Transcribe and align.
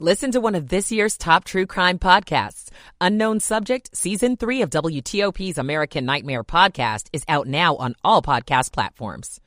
Listen 0.00 0.32
to 0.32 0.40
one 0.40 0.56
of 0.56 0.70
this 0.70 0.90
year's 0.90 1.16
top 1.16 1.44
true 1.44 1.66
crime 1.66 2.00
podcasts. 2.00 2.68
Unknown 3.00 3.38
Subject, 3.38 3.96
Season 3.96 4.36
3 4.36 4.62
of 4.62 4.70
WTOP's 4.70 5.56
American 5.56 6.04
Nightmare 6.04 6.42
podcast 6.42 7.06
is 7.12 7.22
out 7.28 7.46
now 7.46 7.76
on 7.76 7.94
all 8.02 8.20
podcast 8.20 8.72
platforms. 8.72 9.40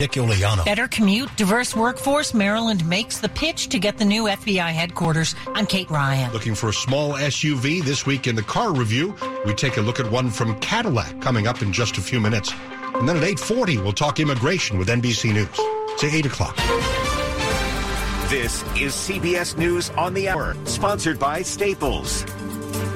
Dick 0.00 0.10
Uliano. 0.12 0.64
Better 0.64 0.88
commute, 0.88 1.34
diverse 1.36 1.76
workforce. 1.76 2.34
Maryland 2.34 2.84
makes 2.84 3.20
the 3.20 3.28
pitch 3.28 3.68
to 3.68 3.78
get 3.78 3.96
the 3.96 4.04
new 4.04 4.24
FBI 4.24 4.72
headquarters. 4.72 5.36
I'm 5.54 5.66
Kate 5.66 5.88
Ryan. 5.88 6.32
Looking 6.32 6.56
for 6.56 6.70
a 6.70 6.72
small 6.72 7.12
SUV 7.12 7.84
this 7.84 8.04
week 8.04 8.26
in 8.26 8.34
the 8.34 8.42
car 8.42 8.74
review. 8.74 9.14
We 9.44 9.54
take 9.54 9.76
a 9.76 9.80
look 9.80 10.00
at 10.00 10.10
one 10.10 10.30
from 10.30 10.58
Cadillac 10.58 11.20
coming 11.20 11.46
up 11.46 11.62
in 11.62 11.72
just 11.72 11.96
a 11.96 12.00
few 12.00 12.20
minutes. 12.20 12.52
And 12.96 13.08
then 13.08 13.16
at 13.16 13.22
8.40, 13.22 13.84
we'll 13.84 13.92
talk 13.92 14.18
immigration 14.18 14.78
with 14.78 14.88
NBC 14.88 15.32
News. 15.32 16.00
Say 16.00 16.10
8 16.18 16.26
o'clock. 16.26 17.05
This 18.28 18.62
is 18.76 18.92
CBS 18.92 19.56
News 19.56 19.90
on 19.90 20.12
the 20.12 20.28
Hour, 20.28 20.56
sponsored 20.64 21.16
by 21.16 21.42
Staples. 21.42 22.24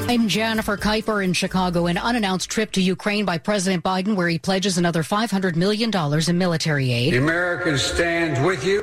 I'm 0.09 0.27
Jennifer 0.27 0.77
Kuiper 0.77 1.23
in 1.23 1.35
Chicago. 1.35 1.87
An 1.87 1.97
unannounced 1.97 2.51
trip 2.51 2.73
to 2.73 2.83
Ukraine 2.83 3.25
by 3.25 3.39
President 3.39 3.85
Biden, 3.85 4.17
where 4.17 4.27
he 4.27 4.41
pledges 4.41 4.77
another 4.77 5.05
$500 5.05 5.55
million 5.55 5.93
in 6.29 6.37
military 6.37 6.93
aid. 6.93 7.13
The 7.13 7.19
American 7.19 7.79
stands 7.79 8.41
with 8.41 8.65
you 8.65 8.83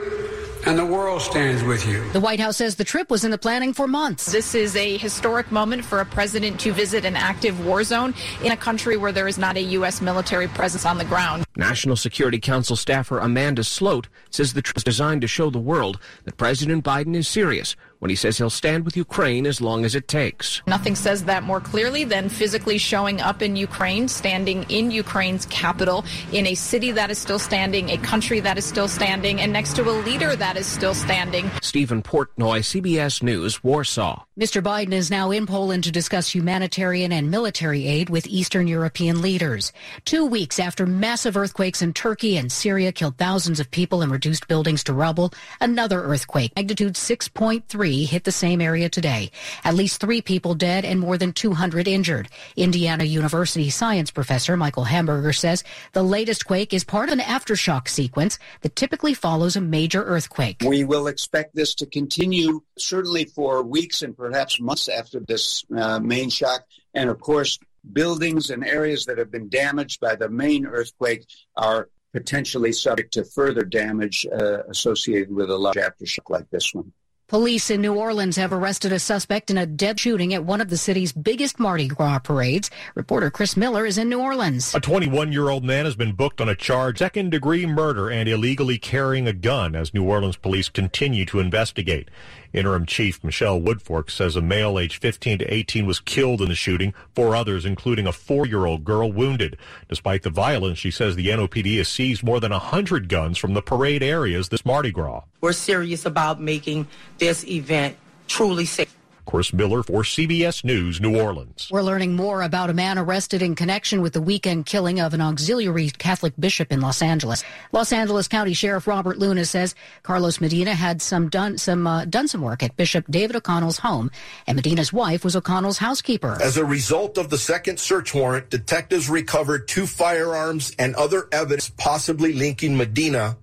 and 0.68 0.78
the 0.78 0.86
world 0.86 1.22
stands 1.22 1.64
with 1.64 1.88
you. 1.88 2.04
The 2.12 2.20
White 2.20 2.42
House 2.42 2.58
says 2.58 2.76
the 2.76 2.84
trip 2.84 3.10
was 3.10 3.24
in 3.24 3.32
the 3.32 3.38
planning 3.38 3.72
for 3.72 3.88
months. 3.88 4.34
This 4.34 4.54
is 4.54 4.76
a 4.76 4.98
historic 4.98 5.50
moment 5.50 5.86
for 5.86 6.02
a 6.02 6.06
president 6.06 6.60
to 6.60 6.74
visit 6.74 7.06
an 7.06 7.16
active 7.16 7.66
war 7.66 7.86
zone 7.86 8.14
in 8.44 8.52
a 8.52 8.58
country 8.58 8.98
where 8.98 9.14
there 9.14 9.30
is 9.30 9.38
not 9.38 9.56
a 9.56 9.62
U.S. 9.62 10.02
military 10.02 10.50
presence 10.50 10.86
on 10.86 10.98
the 10.98 11.06
ground. 11.06 11.46
National 11.56 11.96
Security 11.96 12.40
Council 12.40 12.76
staffer 12.76 13.20
Amanda 13.20 13.64
Sloat 13.64 14.10
says 14.30 14.54
the 14.54 14.62
trip 14.62 14.76
is 14.78 14.84
designed 14.84 15.22
to 15.22 15.28
show 15.28 15.50
the 15.50 15.58
world 15.58 16.00
that 16.26 16.36
President 16.36 16.84
Biden 16.84 17.16
is 17.16 17.30
serious 17.30 17.78
when 18.00 18.10
he 18.10 18.16
says 18.16 18.38
he'll 18.38 18.50
stand 18.50 18.86
with 18.86 18.98
Ukraine 18.98 19.46
as 19.46 19.62
long 19.62 19.86
as 19.86 19.96
it 19.96 20.08
takes. 20.08 20.62
Nothing 20.68 20.96
says 20.96 21.26
that 21.26 21.44
more 21.44 21.60
clearly 21.60 22.04
than 22.04 22.30
physically 22.30 22.78
showing 22.78 23.22
up 23.22 23.42
in 23.42 23.56
Ukraine, 23.56 24.08
standing 24.08 24.64
in 24.70 24.92
Ukraine's 24.92 25.46
capital, 25.48 26.06
in 26.32 26.48
a 26.48 26.56
city 26.56 26.92
that 26.92 27.10
is 27.10 27.18
still 27.18 27.40
standing, 27.40 27.90
a 27.90 27.98
country 27.98 28.40
that 28.40 28.58
is 28.58 28.66
still 28.66 28.88
standing, 28.88 29.42
and 29.42 29.52
next 29.52 29.76
to 29.76 29.90
a 29.90 29.96
leader 30.06 30.36
that 30.36 30.58
is 30.58 30.66
still 30.66 30.94
standing. 30.94 31.50
Stephen 31.62 32.02
Portnoy, 32.04 32.60
CBS 32.60 33.24
News, 33.24 33.64
Warsaw. 33.64 34.24
Mr. 34.40 34.62
Biden 34.62 34.92
is 34.92 35.10
now 35.10 35.32
in 35.32 35.48
Poland 35.48 35.84
to 35.84 35.92
discuss 35.92 36.30
humanitarian 36.30 37.12
and 37.12 37.32
military 37.32 37.88
aid 37.88 38.10
with 38.10 38.28
Eastern 38.28 38.68
European 38.68 39.22
leaders. 39.22 39.74
Two 40.06 40.26
weeks 40.26 40.60
after 40.60 40.86
massive 40.86 41.36
earthquakes 41.36 41.82
in 41.82 41.92
Turkey 41.92 42.38
and 42.38 42.52
Syria 42.52 42.92
killed 42.92 43.18
thousands 43.18 43.60
of 43.60 43.72
people 43.72 44.04
and 44.04 44.12
reduced 44.12 44.48
buildings 44.48 44.84
to 44.84 44.94
rubble, 44.94 45.32
another 45.60 46.04
earthquake, 46.04 46.54
magnitude 46.56 46.94
6.3, 46.94 47.87
hit 47.88 48.24
the 48.24 48.32
same 48.32 48.62
area 48.62 48.90
today. 48.90 49.32
At 49.64 49.76
least 49.76 50.00
three 50.00 50.22
people 50.22 50.56
dead 50.56 50.86
and 50.86 51.00
more 51.00 51.18
than 51.18 51.34
200 51.34 51.88
injured. 51.88 52.30
Indiana 52.56 53.04
University 53.04 53.70
science 53.70 54.12
professor 54.12 54.58
Michael 54.58 54.86
Hamburger 54.86 55.34
says 55.34 55.64
the 55.94 56.04
latest 56.04 56.46
quake 56.46 56.74
is 56.74 56.84
part 56.84 57.10
of 57.10 57.14
an 57.14 57.20
aftershock 57.20 57.88
sequence 57.88 58.40
that 58.62 58.76
typically 58.76 59.14
follows 59.14 59.56
a 59.56 59.62
major 59.62 60.04
earthquake. 60.04 60.64
We 60.66 60.84
will 60.84 61.08
expect 61.08 61.56
this 61.56 61.76
to 61.76 61.86
continue 61.86 62.62
certainly 62.78 63.26
for 63.26 63.64
weeks 63.64 64.02
and 64.02 64.16
perhaps 64.16 64.60
months 64.60 64.88
after 64.90 65.20
this 65.20 65.64
uh, 65.76 66.00
main 66.00 66.30
shock. 66.30 66.66
And 66.94 67.10
of 67.10 67.20
course, 67.20 67.60
buildings 67.94 68.50
and 68.50 68.66
areas 68.66 69.06
that 69.06 69.18
have 69.18 69.32
been 69.32 69.50
damaged 69.50 70.00
by 70.00 70.16
the 70.16 70.30
main 70.30 70.66
earthquake 70.66 71.26
are 71.56 71.90
potentially 72.14 72.72
subject 72.72 73.14
to 73.14 73.24
further 73.24 73.64
damage 73.64 74.26
uh, 74.32 74.64
associated 74.70 75.34
with 75.34 75.50
a 75.50 75.58
large 75.58 75.76
aftershock 75.76 76.30
like 76.30 76.50
this 76.50 76.74
one. 76.74 76.92
Police 77.30 77.70
in 77.70 77.82
New 77.82 77.94
Orleans 77.94 78.38
have 78.38 78.54
arrested 78.54 78.94
a 78.94 79.00
suspect 79.00 79.52
in 79.52 79.58
a 79.58 79.66
dead 79.66 80.00
shooting 80.00 80.34
at 80.34 80.46
one 80.46 80.62
of 80.62 80.70
the 80.70 80.78
city's 80.78 81.12
biggest 81.12 81.60
Mardi 81.60 81.90
Gras 81.90 82.20
parades. 82.20 82.72
Reporter 82.96 83.30
Chris 83.30 83.58
Miller 83.58 83.86
is 83.86 83.98
in 83.98 84.08
New 84.08 84.22
Orleans. 84.22 84.74
A 84.74 84.80
21 84.80 85.34
year 85.34 85.50
old 85.50 85.66
man 85.66 85.84
has 85.84 85.98
been 85.98 86.14
booked 86.14 86.40
on 86.40 86.48
a 86.48 86.56
charge 86.56 87.00
second 87.00 87.32
degree 87.32 87.66
murder 87.66 88.10
and 88.10 88.30
illegally 88.30 88.78
carrying 88.78 89.28
a 89.28 89.34
gun 89.34 89.76
as 89.76 89.94
New 89.94 90.06
Orleans 90.06 90.38
police 90.38 90.70
continue 90.70 91.26
to 91.26 91.42
investigate. 91.42 92.10
Interim 92.54 92.86
Chief 92.86 93.24
Michelle 93.24 93.60
Woodfork 93.60 94.10
says 94.10 94.36
a 94.36 94.42
male 94.42 94.80
aged 94.80 95.02
15 95.02 95.40
to 95.40 95.54
18 95.54 95.86
was 95.86 96.00
killed 96.00 96.42
in 96.42 96.50
the 96.50 96.56
shooting, 96.56 96.94
four 97.14 97.36
others, 97.36 97.66
including 97.66 98.08
a 98.08 98.12
four-year-old 98.12 98.84
girl, 98.84 99.12
wounded. 99.12 99.58
Despite 99.90 100.24
the 100.24 100.30
violence, 100.30 100.80
she 100.80 100.92
says 100.92 101.16
the 101.16 101.28
NOPD 101.28 101.78
has 101.78 101.88
seized 101.88 102.24
more 102.24 102.40
than 102.40 102.52
100 102.52 103.10
guns 103.10 103.38
from 103.38 103.54
the 103.54 103.62
parade 103.62 104.04
areas 104.04 104.50
this 104.50 104.66
Mardi 104.66 104.92
Gras. 104.92 105.22
We're 105.42 105.54
serious 105.54 106.06
about 106.06 106.42
making 106.42 106.88
this 107.18 107.46
event 107.46 107.98
truly 108.28 108.66
safe. 108.66 108.97
Chris 109.28 109.54
Miller 109.54 109.84
for 109.84 110.02
CBS 110.04 110.64
News, 110.64 111.02
New 111.02 111.20
Orleans. 111.20 111.68
We're 111.70 111.84
learning 111.84 112.16
more 112.16 112.42
about 112.42 112.70
a 112.70 112.74
man 112.74 112.98
arrested 112.98 113.42
in 113.42 113.56
connection 113.56 114.02
with 114.02 114.14
the 114.14 114.22
weekend 114.22 114.66
killing 114.66 115.02
of 115.02 115.14
an 115.14 115.20
auxiliary 115.20 115.90
Catholic 115.90 116.34
bishop 116.40 116.72
in 116.72 116.80
Los 116.80 117.02
Angeles. 117.02 117.44
Los 117.74 117.92
Angeles 117.92 118.30
County 118.30 118.54
Sheriff 118.54 118.88
Robert 118.88 119.20
Luna 119.20 119.44
says 119.44 119.76
Carlos 120.02 120.40
Medina 120.40 120.74
had 120.74 121.02
some 121.02 121.28
done 121.28 121.58
some 121.58 121.86
uh, 121.86 122.06
done 122.06 122.30
some 122.30 122.42
work 122.42 122.64
at 122.64 122.78
Bishop 122.78 123.06
David 123.10 123.36
O'Connell's 123.36 123.80
home, 123.80 124.10
and 124.48 124.56
Medina's 124.56 124.94
wife 124.94 125.26
was 125.26 125.36
O'Connell's 125.36 125.78
housekeeper. 125.78 126.38
As 126.42 126.56
a 126.56 126.66
result 126.66 127.18
of 127.18 127.30
the 127.30 127.38
second 127.38 127.80
search 127.82 128.16
warrant, 128.16 128.50
detectives 128.50 129.10
recovered 129.10 129.68
two 129.68 129.86
firearms 129.86 130.74
and 130.80 130.96
other 130.96 131.28
evidence 131.34 131.70
possibly 131.70 132.32
linking 132.32 132.78
Medina 132.78 133.38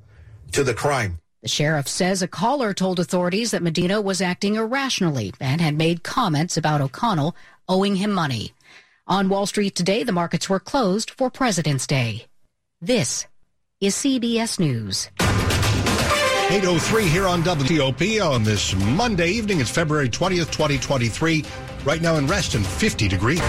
to 0.53 0.65
the 0.65 0.73
crime. 0.73 1.19
The 1.45 1.51
sheriff 1.51 1.87
says 1.87 2.23
a 2.23 2.27
caller 2.27 2.73
told 2.73 2.99
authorities 2.99 3.51
that 3.51 3.63
Medina 3.63 4.01
was 4.01 4.23
acting 4.23 4.55
irrationally 4.55 5.35
and 5.39 5.61
had 5.61 5.77
made 5.77 6.03
comments 6.03 6.57
about 6.57 6.81
O'Connell 6.81 7.37
owing 7.69 7.97
him 7.97 8.13
money. 8.13 8.55
On 9.07 9.29
Wall 9.29 9.45
Street 9.45 9.75
today, 9.75 10.05
the 10.05 10.11
markets 10.11 10.49
were 10.49 10.59
closed 10.59 11.11
for 11.11 11.29
President's 11.29 11.87
Day. 11.87 12.25
This 12.81 13.27
is 13.79 13.95
CBS 13.95 14.59
News. 14.59 15.11
803 15.21 17.09
here 17.09 17.27
on 17.27 17.43
WTOP 17.43 18.27
on 18.27 18.43
this 18.43 18.75
Monday 18.75 19.29
evening. 19.29 19.61
It's 19.61 19.69
February 19.69 20.09
20th, 20.09 20.51
2023. 20.51 21.45
Right 21.85 22.01
now 22.01 22.17
in 22.17 22.27
Reston, 22.27 22.65
50 22.65 23.07
degrees. 23.07 23.43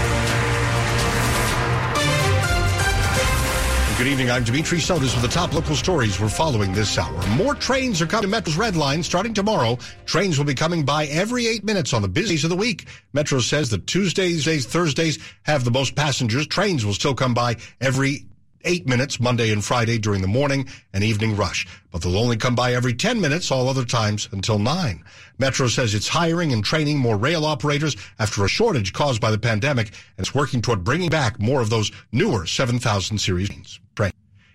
Good 3.96 4.08
evening. 4.08 4.30
I'm 4.30 4.44
Dimitri 4.44 4.76
Sotis 4.76 5.14
with 5.14 5.22
the 5.22 5.28
top 5.28 5.54
local 5.54 5.74
stories 5.74 6.20
we're 6.20 6.28
following 6.28 6.74
this 6.74 6.98
hour. 6.98 7.26
More 7.28 7.54
trains 7.54 8.02
are 8.02 8.06
coming 8.06 8.24
to 8.24 8.28
Metro's 8.28 8.54
Red 8.54 8.76
Line 8.76 9.02
starting 9.02 9.32
tomorrow. 9.32 9.78
Trains 10.04 10.36
will 10.36 10.44
be 10.44 10.54
coming 10.54 10.84
by 10.84 11.06
every 11.06 11.46
eight 11.46 11.64
minutes 11.64 11.94
on 11.94 12.02
the 12.02 12.08
busiest 12.08 12.44
of 12.44 12.50
the 12.50 12.56
week. 12.56 12.88
Metro 13.14 13.38
says 13.40 13.70
that 13.70 13.86
Tuesdays, 13.86 14.66
Thursdays 14.66 15.18
have 15.44 15.64
the 15.64 15.70
most 15.70 15.94
passengers. 15.94 16.46
Trains 16.46 16.84
will 16.84 16.92
still 16.92 17.14
come 17.14 17.32
by 17.32 17.56
every 17.80 18.26
eight 18.66 18.86
minutes 18.86 19.18
Monday 19.18 19.50
and 19.52 19.64
Friday 19.64 19.96
during 19.96 20.20
the 20.20 20.28
morning 20.28 20.68
and 20.92 21.02
evening 21.02 21.36
rush, 21.36 21.66
but 21.90 22.02
they'll 22.02 22.18
only 22.18 22.36
come 22.36 22.54
by 22.54 22.74
every 22.74 22.92
10 22.92 23.20
minutes 23.20 23.50
all 23.50 23.68
other 23.68 23.84
times 23.84 24.28
until 24.32 24.58
9. 24.58 25.02
Metro 25.38 25.68
says 25.68 25.94
it's 25.94 26.08
hiring 26.08 26.52
and 26.52 26.64
training 26.64 26.98
more 26.98 27.16
rail 27.16 27.44
operators 27.44 27.96
after 28.18 28.44
a 28.44 28.48
shortage 28.48 28.92
caused 28.92 29.20
by 29.20 29.30
the 29.30 29.38
pandemic 29.38 29.88
and 29.88 30.26
it's 30.26 30.34
working 30.34 30.60
toward 30.60 30.84
bringing 30.84 31.08
back 31.08 31.38
more 31.38 31.60
of 31.60 31.70
those 31.70 31.92
newer 32.12 32.44
7000 32.44 33.18
series 33.18 33.48
trains. 33.94 34.12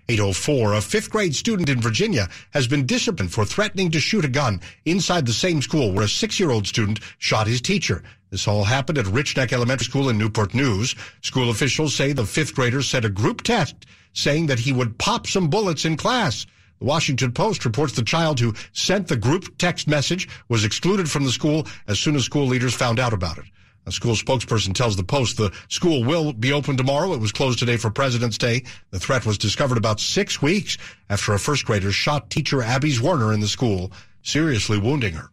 804, 0.09 0.73
a 0.73 0.81
fifth 0.81 1.09
grade 1.09 1.33
student 1.33 1.69
in 1.69 1.79
Virginia 1.79 2.27
has 2.51 2.67
been 2.67 2.85
disciplined 2.85 3.31
for 3.31 3.45
threatening 3.45 3.89
to 3.91 4.00
shoot 4.00 4.25
a 4.25 4.29
gun 4.29 4.59
inside 4.83 5.25
the 5.25 5.31
same 5.31 5.61
school 5.61 5.94
where 5.94 6.03
a 6.03 6.09
six-year-old 6.09 6.67
student 6.67 7.00
shot 7.17 7.47
his 7.47 7.61
teacher. 7.61 8.03
This 8.29 8.47
all 8.47 8.66
happened 8.66 8.97
at 8.97 9.07
Rich 9.07 9.38
Neck 9.38 9.53
Elementary 9.53 9.85
School 9.85 10.09
in 10.09 10.17
Newport 10.17 10.53
News. 10.53 10.95
School 11.21 11.50
officials 11.50 11.95
say 11.95 12.11
the 12.11 12.25
fifth 12.25 12.55
grader 12.55 12.81
sent 12.81 13.05
a 13.05 13.09
group 13.09 13.41
test 13.41 13.85
saying 14.13 14.47
that 14.47 14.59
he 14.59 14.73
would 14.73 14.97
pop 14.97 15.27
some 15.27 15.49
bullets 15.49 15.85
in 15.85 15.97
class. 15.97 16.45
The 16.79 16.85
Washington 16.85 17.31
Post 17.31 17.63
reports 17.66 17.94
the 17.94 18.01
child 18.01 18.39
who 18.39 18.53
sent 18.73 19.07
the 19.07 19.16
group 19.16 19.57
text 19.57 19.88
message 19.88 20.27
was 20.49 20.66
excluded 20.66 21.09
from 21.09 21.25
the 21.25 21.31
school 21.31 21.67
as 21.88 21.99
soon 21.99 22.16
as 22.16 22.23
school 22.23 22.47
leaders 22.47 22.74
found 22.74 23.00
out 23.00 23.13
about 23.13 23.38
it. 23.38 23.45
A 23.86 23.91
school 23.91 24.13
spokesperson 24.13 24.75
tells 24.75 24.95
the 24.95 25.03
Post 25.03 25.38
the 25.38 25.51
school 25.68 26.03
will 26.03 26.33
be 26.33 26.53
open 26.53 26.77
tomorrow. 26.77 27.13
It 27.13 27.19
was 27.19 27.31
closed 27.31 27.57
today 27.59 27.77
for 27.77 27.89
President's 27.89 28.38
Day. 28.38 28.63
The 28.91 29.00
threat 29.00 29.25
was 29.25 29.39
discovered 29.39 29.77
about 29.77 30.00
six 30.00 30.41
weeks 30.41 30.77
after 31.09 31.33
a 31.33 31.39
first 31.39 31.65
grader 31.65 31.91
shot 31.91 32.30
teacher 32.30 32.62
Abby 32.62 32.94
Zwerner 32.94 33.33
in 33.33 33.39
the 33.39 33.47
school, 33.47 33.91
seriously 34.21 34.77
wounding 34.77 35.13
her. 35.13 35.31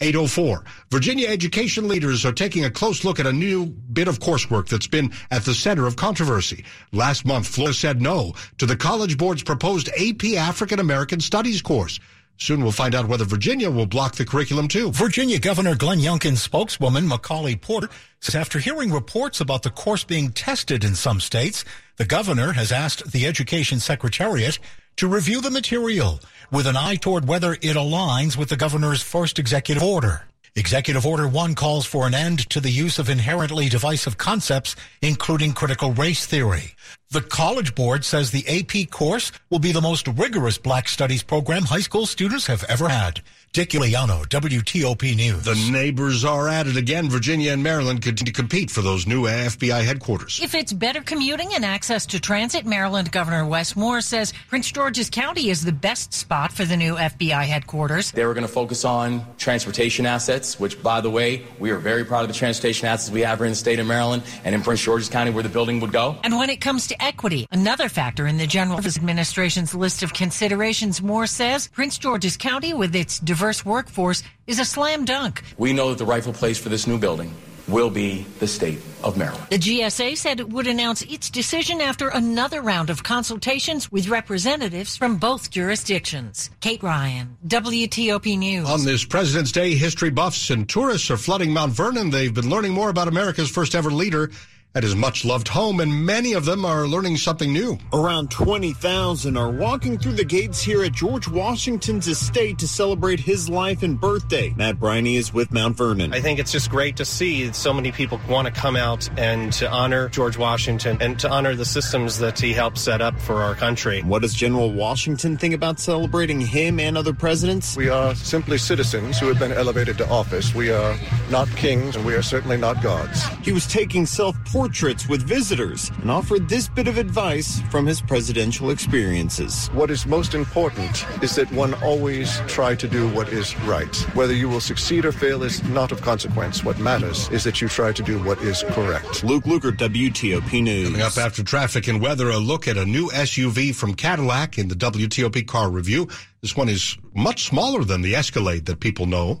804. 0.00 0.64
Virginia 0.90 1.28
education 1.28 1.88
leaders 1.88 2.24
are 2.24 2.32
taking 2.32 2.64
a 2.64 2.70
close 2.70 3.04
look 3.04 3.18
at 3.18 3.26
a 3.26 3.32
new 3.32 3.66
bit 3.66 4.08
of 4.08 4.18
coursework 4.20 4.68
that's 4.68 4.86
been 4.86 5.12
at 5.30 5.44
the 5.44 5.54
center 5.54 5.86
of 5.86 5.96
controversy. 5.96 6.64
Last 6.92 7.24
month, 7.24 7.48
Florida 7.48 7.74
said 7.74 8.00
no 8.00 8.34
to 8.58 8.66
the 8.66 8.76
College 8.76 9.18
Board's 9.18 9.42
proposed 9.42 9.88
AP 9.98 10.24
African 10.36 10.78
American 10.78 11.20
Studies 11.20 11.62
course. 11.62 11.98
Soon 12.40 12.62
we'll 12.62 12.70
find 12.70 12.94
out 12.94 13.08
whether 13.08 13.24
Virginia 13.24 13.68
will 13.68 13.86
block 13.86 14.14
the 14.14 14.24
curriculum 14.24 14.68
too. 14.68 14.92
Virginia 14.92 15.40
Governor 15.40 15.74
Glenn 15.74 15.98
Youngkin's 15.98 16.40
spokeswoman, 16.40 17.08
Macaulay 17.08 17.56
Porter, 17.56 17.88
says 18.20 18.36
after 18.36 18.60
hearing 18.60 18.92
reports 18.92 19.40
about 19.40 19.64
the 19.64 19.70
course 19.70 20.04
being 20.04 20.30
tested 20.30 20.84
in 20.84 20.94
some 20.94 21.18
states, 21.18 21.64
the 21.96 22.04
governor 22.04 22.52
has 22.52 22.70
asked 22.70 23.10
the 23.10 23.26
Education 23.26 23.80
Secretariat 23.80 24.60
to 24.98 25.06
review 25.06 25.40
the 25.40 25.50
material 25.50 26.18
with 26.50 26.66
an 26.66 26.76
eye 26.76 26.96
toward 26.96 27.28
whether 27.28 27.52
it 27.52 27.76
aligns 27.76 28.36
with 28.36 28.48
the 28.48 28.56
governor's 28.56 29.00
first 29.00 29.38
executive 29.38 29.82
order. 29.82 30.24
Executive 30.56 31.06
Order 31.06 31.28
1 31.28 31.54
calls 31.54 31.86
for 31.86 32.08
an 32.08 32.14
end 32.14 32.50
to 32.50 32.58
the 32.58 32.70
use 32.70 32.98
of 32.98 33.08
inherently 33.08 33.68
divisive 33.68 34.18
concepts, 34.18 34.74
including 35.00 35.52
critical 35.52 35.92
race 35.92 36.26
theory. 36.26 36.74
The 37.10 37.20
College 37.20 37.76
Board 37.76 38.04
says 38.04 38.32
the 38.32 38.44
AP 38.48 38.90
course 38.90 39.30
will 39.50 39.60
be 39.60 39.70
the 39.70 39.80
most 39.80 40.08
rigorous 40.08 40.58
black 40.58 40.88
studies 40.88 41.22
program 41.22 41.62
high 41.62 41.78
school 41.78 42.04
students 42.04 42.48
have 42.48 42.64
ever 42.64 42.88
had. 42.88 43.22
Dick 43.54 43.70
Uliano, 43.70 44.26
WTOP 44.26 45.16
News. 45.16 45.42
The 45.42 45.70
neighbors 45.72 46.22
are 46.22 46.48
at 46.48 46.66
it 46.66 46.76
again. 46.76 47.08
Virginia 47.08 47.52
and 47.52 47.62
Maryland 47.62 48.02
continue 48.02 48.30
to 48.30 48.36
compete 48.36 48.70
for 48.70 48.82
those 48.82 49.06
new 49.06 49.22
FBI 49.22 49.84
headquarters. 49.84 50.38
If 50.42 50.54
it's 50.54 50.72
better 50.72 51.00
commuting 51.00 51.54
and 51.54 51.64
access 51.64 52.04
to 52.06 52.20
transit, 52.20 52.66
Maryland 52.66 53.10
Governor 53.10 53.46
Wes 53.46 53.74
Moore 53.74 54.02
says 54.02 54.34
Prince 54.48 54.70
George's 54.70 55.08
County 55.08 55.48
is 55.48 55.64
the 55.64 55.72
best 55.72 56.12
spot 56.12 56.52
for 56.52 56.66
the 56.66 56.76
new 56.76 56.96
FBI 56.96 57.44
headquarters. 57.44 58.12
They 58.12 58.26
were 58.26 58.34
going 58.34 58.46
to 58.46 58.52
focus 58.52 58.84
on 58.84 59.24
transportation 59.38 60.04
assets, 60.04 60.60
which, 60.60 60.80
by 60.82 61.00
the 61.00 61.10
way, 61.10 61.46
we 61.58 61.70
are 61.70 61.78
very 61.78 62.04
proud 62.04 62.22
of 62.22 62.28
the 62.28 62.34
transportation 62.34 62.86
assets 62.86 63.10
we 63.10 63.22
have 63.22 63.38
here 63.38 63.46
in 63.46 63.52
the 63.52 63.56
state 63.56 63.78
of 63.78 63.86
Maryland 63.86 64.24
and 64.44 64.54
in 64.54 64.62
Prince 64.62 64.82
George's 64.82 65.08
County 65.08 65.30
where 65.30 65.42
the 65.42 65.48
building 65.48 65.80
would 65.80 65.92
go. 65.92 66.18
And 66.22 66.36
when 66.36 66.50
it 66.50 66.60
comes 66.60 66.86
to 66.88 67.02
equity, 67.02 67.48
another 67.50 67.88
factor 67.88 68.26
in 68.26 68.36
the 68.36 68.46
General 68.46 68.78
Administration's 68.78 69.74
list 69.74 70.02
of 70.02 70.12
considerations, 70.12 71.00
Moore 71.00 71.26
says 71.26 71.66
Prince 71.68 71.96
George's 71.96 72.36
County, 72.36 72.74
with 72.74 72.94
its 72.94 73.18
diverse 73.18 73.37
workforce, 73.64 74.22
is 74.46 74.58
a 74.58 74.64
slam 74.64 75.04
dunk. 75.04 75.42
We 75.58 75.72
know 75.72 75.90
that 75.90 75.98
the 75.98 76.06
rightful 76.06 76.32
place 76.32 76.58
for 76.58 76.68
this 76.68 76.86
new 76.86 76.98
building 76.98 77.32
will 77.68 77.90
be 77.90 78.26
the 78.40 78.46
state 78.46 78.78
of 79.04 79.16
Maryland. 79.16 79.46
The 79.50 79.58
GSA 79.58 80.16
said 80.16 80.40
it 80.40 80.48
would 80.48 80.66
announce 80.66 81.02
its 81.02 81.30
decision 81.30 81.80
after 81.80 82.08
another 82.08 82.62
round 82.62 82.90
of 82.90 83.02
consultations 83.02 83.92
with 83.92 84.08
representatives 84.08 84.96
from 84.96 85.16
both 85.16 85.50
jurisdictions. 85.50 86.50
Kate 86.60 86.82
Ryan, 86.82 87.36
WTOP 87.46 88.38
News. 88.38 88.68
On 88.68 88.84
this 88.84 89.04
President's 89.04 89.52
Day, 89.52 89.74
history 89.74 90.10
buffs 90.10 90.50
and 90.50 90.68
tourists 90.68 91.10
are 91.10 91.16
flooding 91.16 91.52
Mount 91.52 91.72
Vernon. 91.72 92.10
They've 92.10 92.34
been 92.34 92.50
learning 92.50 92.72
more 92.72 92.88
about 92.88 93.08
America's 93.08 93.50
first 93.50 93.74
ever 93.74 93.90
leader 93.90 94.30
at 94.78 94.84
his 94.84 94.94
much 94.94 95.24
loved 95.24 95.48
home, 95.48 95.80
and 95.80 96.06
many 96.06 96.34
of 96.34 96.44
them 96.44 96.64
are 96.64 96.86
learning 96.86 97.16
something 97.16 97.52
new. 97.52 97.76
Around 97.92 98.30
20,000 98.30 99.36
are 99.36 99.50
walking 99.50 99.98
through 99.98 100.12
the 100.12 100.24
gates 100.24 100.62
here 100.62 100.84
at 100.84 100.92
George 100.92 101.26
Washington's 101.26 102.06
estate 102.06 102.60
to 102.60 102.68
celebrate 102.68 103.18
his 103.18 103.48
life 103.48 103.82
and 103.82 104.00
birthday. 104.00 104.54
Matt 104.56 104.78
Briney 104.78 105.16
is 105.16 105.34
with 105.34 105.50
Mount 105.50 105.76
Vernon. 105.76 106.14
I 106.14 106.20
think 106.20 106.38
it's 106.38 106.52
just 106.52 106.70
great 106.70 106.96
to 106.98 107.04
see 107.04 107.52
so 107.52 107.74
many 107.74 107.90
people 107.90 108.20
want 108.28 108.46
to 108.46 108.52
come 108.52 108.76
out 108.76 109.10
and 109.18 109.52
to 109.54 109.68
honor 109.68 110.08
George 110.10 110.38
Washington 110.38 110.96
and 111.00 111.18
to 111.18 111.28
honor 111.28 111.56
the 111.56 111.64
systems 111.64 112.18
that 112.18 112.38
he 112.38 112.52
helped 112.52 112.78
set 112.78 113.00
up 113.00 113.18
for 113.18 113.42
our 113.42 113.56
country. 113.56 114.02
What 114.02 114.22
does 114.22 114.32
General 114.32 114.72
Washington 114.72 115.36
think 115.36 115.54
about 115.54 115.80
celebrating 115.80 116.40
him 116.40 116.78
and 116.78 116.96
other 116.96 117.12
presidents? 117.12 117.76
We 117.76 117.88
are 117.88 118.14
simply 118.14 118.58
citizens 118.58 119.18
who 119.18 119.26
have 119.26 119.40
been 119.40 119.52
elevated 119.52 119.98
to 119.98 120.08
office. 120.08 120.54
We 120.54 120.70
are 120.70 120.96
not 121.32 121.48
kings, 121.56 121.96
and 121.96 122.06
we 122.06 122.14
are 122.14 122.22
certainly 122.22 122.56
not 122.56 122.80
gods. 122.80 123.24
He 123.42 123.50
was 123.50 123.66
taking 123.66 124.06
self 124.06 124.36
portraits 124.44 124.67
with 125.08 125.22
visitors 125.22 125.90
and 126.02 126.10
offered 126.10 126.48
this 126.48 126.68
bit 126.68 126.88
of 126.88 126.98
advice 126.98 127.60
from 127.70 127.86
his 127.86 128.00
presidential 128.00 128.70
experiences. 128.70 129.68
What 129.68 129.90
is 129.90 130.06
most 130.06 130.34
important 130.34 131.06
is 131.22 131.34
that 131.36 131.50
one 131.52 131.74
always 131.82 132.40
try 132.48 132.74
to 132.74 132.86
do 132.86 133.08
what 133.08 133.28
is 133.30 133.58
right. 133.60 133.94
Whether 134.14 134.34
you 134.34 134.48
will 134.48 134.60
succeed 134.60 135.04
or 135.04 135.12
fail 135.12 135.42
is 135.42 135.62
not 135.64 135.90
of 135.90 136.02
consequence. 136.02 136.64
What 136.64 136.78
matters 136.78 137.28
is 137.30 137.44
that 137.44 137.60
you 137.60 137.68
try 137.68 137.92
to 137.92 138.02
do 138.02 138.22
what 138.22 138.40
is 138.42 138.62
correct. 138.70 139.24
Luke 139.24 139.44
Lukert, 139.44 139.78
WTOP 139.78 140.62
News. 140.62 140.88
Coming 140.88 141.02
up 141.02 141.16
after 141.16 141.42
traffic 141.42 141.88
and 141.88 142.00
weather, 142.00 142.28
a 142.28 142.38
look 142.38 142.68
at 142.68 142.76
a 142.76 142.84
new 142.84 143.08
SUV 143.08 143.74
from 143.74 143.94
Cadillac 143.94 144.58
in 144.58 144.68
the 144.68 144.74
WTOP 144.74 145.46
car 145.46 145.70
review. 145.70 146.08
This 146.42 146.56
one 146.56 146.68
is 146.68 146.96
much 147.14 147.46
smaller 147.48 147.84
than 147.84 148.02
the 148.02 148.14
Escalade 148.14 148.66
that 148.66 148.80
people 148.80 149.06
know. 149.06 149.40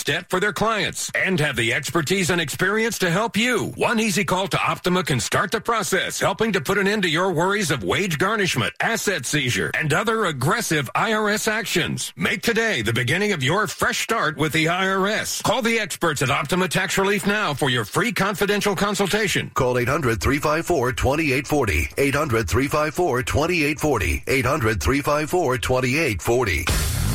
debt 0.03 0.29
for 0.29 0.39
their 0.39 0.53
clients 0.53 1.11
and 1.15 1.39
have 1.39 1.55
the 1.55 1.73
expertise 1.73 2.29
and 2.29 2.41
experience 2.41 2.99
to 2.99 3.09
help 3.09 3.37
you. 3.37 3.73
One 3.75 3.99
easy 3.99 4.23
call 4.23 4.47
to 4.47 4.59
Optima 4.59 5.03
can 5.03 5.19
start 5.19 5.51
the 5.51 5.61
process, 5.61 6.19
helping 6.19 6.51
to 6.53 6.61
put 6.61 6.77
an 6.77 6.87
end 6.87 7.03
to 7.03 7.09
your 7.09 7.31
worries 7.31 7.71
of 7.71 7.83
wage 7.83 8.17
garnishment, 8.17 8.73
asset 8.79 9.25
seizure, 9.25 9.71
and 9.73 9.93
other 9.93 10.25
aggressive 10.25 10.89
IRS 10.95 11.47
actions. 11.47 12.13
Make 12.15 12.41
today 12.41 12.81
the 12.81 12.93
beginning 12.93 13.31
of 13.31 13.43
your 13.43 13.67
fresh 13.67 13.99
start 14.01 14.37
with 14.37 14.53
the 14.53 14.65
IRS. 14.65 15.43
Call 15.43 15.61
the 15.61 15.79
experts 15.79 16.21
at 16.21 16.29
Optima 16.29 16.67
Tax 16.67 16.97
Relief 16.97 17.25
now 17.25 17.53
for 17.53 17.69
your 17.69 17.85
free 17.85 18.11
confidential 18.11 18.75
consultation. 18.75 19.51
Call 19.53 19.77
800 19.77 20.21
354 20.21 20.93
2840. 20.93 21.89
800 21.97 22.49
354 22.49 23.23
2840. 23.23 24.23
800 24.27 24.81
354 24.81 25.57
2840. 25.57 26.65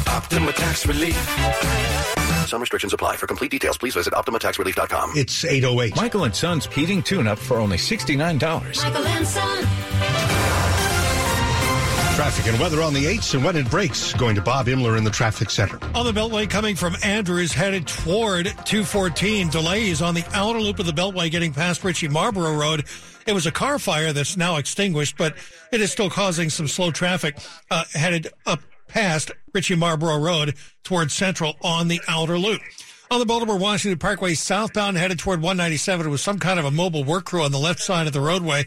Optima 0.09 0.53
Tax 0.53 0.87
Relief. 0.87 2.26
Some 2.47 2.61
restrictions 2.61 2.93
apply. 2.93 3.17
For 3.17 3.27
complete 3.27 3.51
details, 3.51 3.77
please 3.77 3.95
visit 3.95 4.15
OptimaTaxRelief.com. 4.15 5.13
It's 5.17 5.45
808. 5.45 5.97
Michael 5.97 6.25
and 6.25 6.35
Son's 6.35 6.67
heating 6.67 7.03
tune-up 7.03 7.39
for 7.39 7.59
only 7.59 7.77
$69. 7.77 8.83
Michael 8.83 9.07
and 9.07 9.27
Son. 9.27 9.67
Traffic 12.17 12.47
and 12.47 12.59
weather 12.59 12.81
on 12.81 12.95
the 12.95 13.05
8s 13.05 13.35
and 13.35 13.45
when 13.45 13.57
it 13.57 13.71
breaks. 13.71 14.15
Going 14.15 14.35
to 14.37 14.41
Bob 14.41 14.69
Imler 14.69 14.97
in 14.97 15.05
the 15.05 15.11
traffic 15.11 15.51
center. 15.51 15.79
On 15.95 16.07
the 16.07 16.13
Beltway 16.19 16.49
coming 16.49 16.75
from 16.75 16.97
Andrews 17.03 17.53
headed 17.53 17.87
toward 17.87 18.47
214. 18.47 19.51
Delays 19.51 20.01
on 20.01 20.15
the 20.15 20.25
outer 20.33 20.59
loop 20.59 20.79
of 20.79 20.87
the 20.87 20.93
Beltway 20.93 21.31
getting 21.31 21.53
past 21.53 21.85
Ritchie 21.85 22.09
Marlboro 22.09 22.55
Road. 22.57 22.87
It 23.27 23.35
was 23.35 23.45
a 23.45 23.53
car 23.53 23.79
fire 23.79 24.15
that's 24.15 24.37
now 24.37 24.57
extinguished, 24.57 25.19
but 25.19 25.37
it 25.73 25.83
is 25.83 25.93
still 25.93 26.09
causing 26.09 26.49
some 26.49 26.69
slow 26.69 26.91
traffic 26.91 27.37
uh, 27.71 27.85
headed 27.93 28.29
up 28.47 28.61
past 28.89 29.31
Ritchie 29.53 29.77
Marlboro 29.77 30.19
Road 30.19 30.55
towards 30.83 31.15
Central 31.15 31.57
on 31.63 31.89
the 31.89 32.01
outer 32.09 32.39
loop. 32.39 32.61
On 33.09 33.21
the 33.21 33.27
Baltimore 33.27 33.59
Washington 33.59 33.99
Parkway 33.99 34.35
southbound 34.35 34.97
headed 34.97 35.21
toward 35.21 35.41
197, 35.41 36.07
it 36.07 36.11
was 36.11 36.23
some 36.23 36.41
kind 36.41 36.59
of 36.59 36.65
a 36.65 36.73
mobile 36.73 37.05
work 37.05 37.25
crew 37.25 37.43
on 37.43 37.53
the 37.53 37.59
left 37.59 37.81
side 37.81 38.09
of 38.09 38.13
the 38.13 38.21
roadway. 38.21 38.65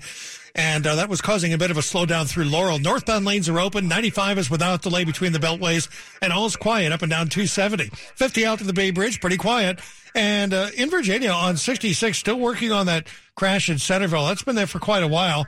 And 0.55 0.88
uh, 0.88 0.96
that 0.96 1.10
was 1.10 1.22
causing 1.22 1.53
a 1.53 1.58
bit 1.58 1.72
of 1.72 1.77
a 1.77 1.82
slowdown 1.82 2.27
through 2.27 2.46
Laurel. 2.46 2.79
Northbound 2.79 3.25
lanes 3.25 3.50
are 3.50 3.60
open. 3.60 3.88
95 3.88 4.38
is 4.39 4.50
without 4.50 4.82
delay 4.82 5.03
between 5.03 5.34
the 5.34 5.39
beltways, 5.39 5.89
and 6.22 6.34
all's 6.34 6.55
quiet 6.55 6.91
up 6.91 7.01
and 7.01 7.10
down 7.10 7.27
270. 7.27 7.89
50 8.15 8.46
out 8.46 8.60
to 8.60 8.63
the 8.63 8.74
Bay 8.74 8.91
Bridge, 8.91 9.20
pretty 9.20 9.38
quiet. 9.38 9.79
And 10.15 10.53
uh, 10.53 10.70
in 10.75 10.89
Virginia 10.89 11.32
on 11.32 11.58
66, 11.58 12.17
still 12.17 12.39
working 12.39 12.72
on 12.72 12.88
that 12.88 13.08
crash 13.36 13.70
in 13.70 13.77
Centreville. 13.77 14.25
That's 14.25 14.43
been 14.43 14.55
there 14.55 14.67
for 14.67 14.79
quite 14.79 15.03
a 15.03 15.08
while. 15.08 15.46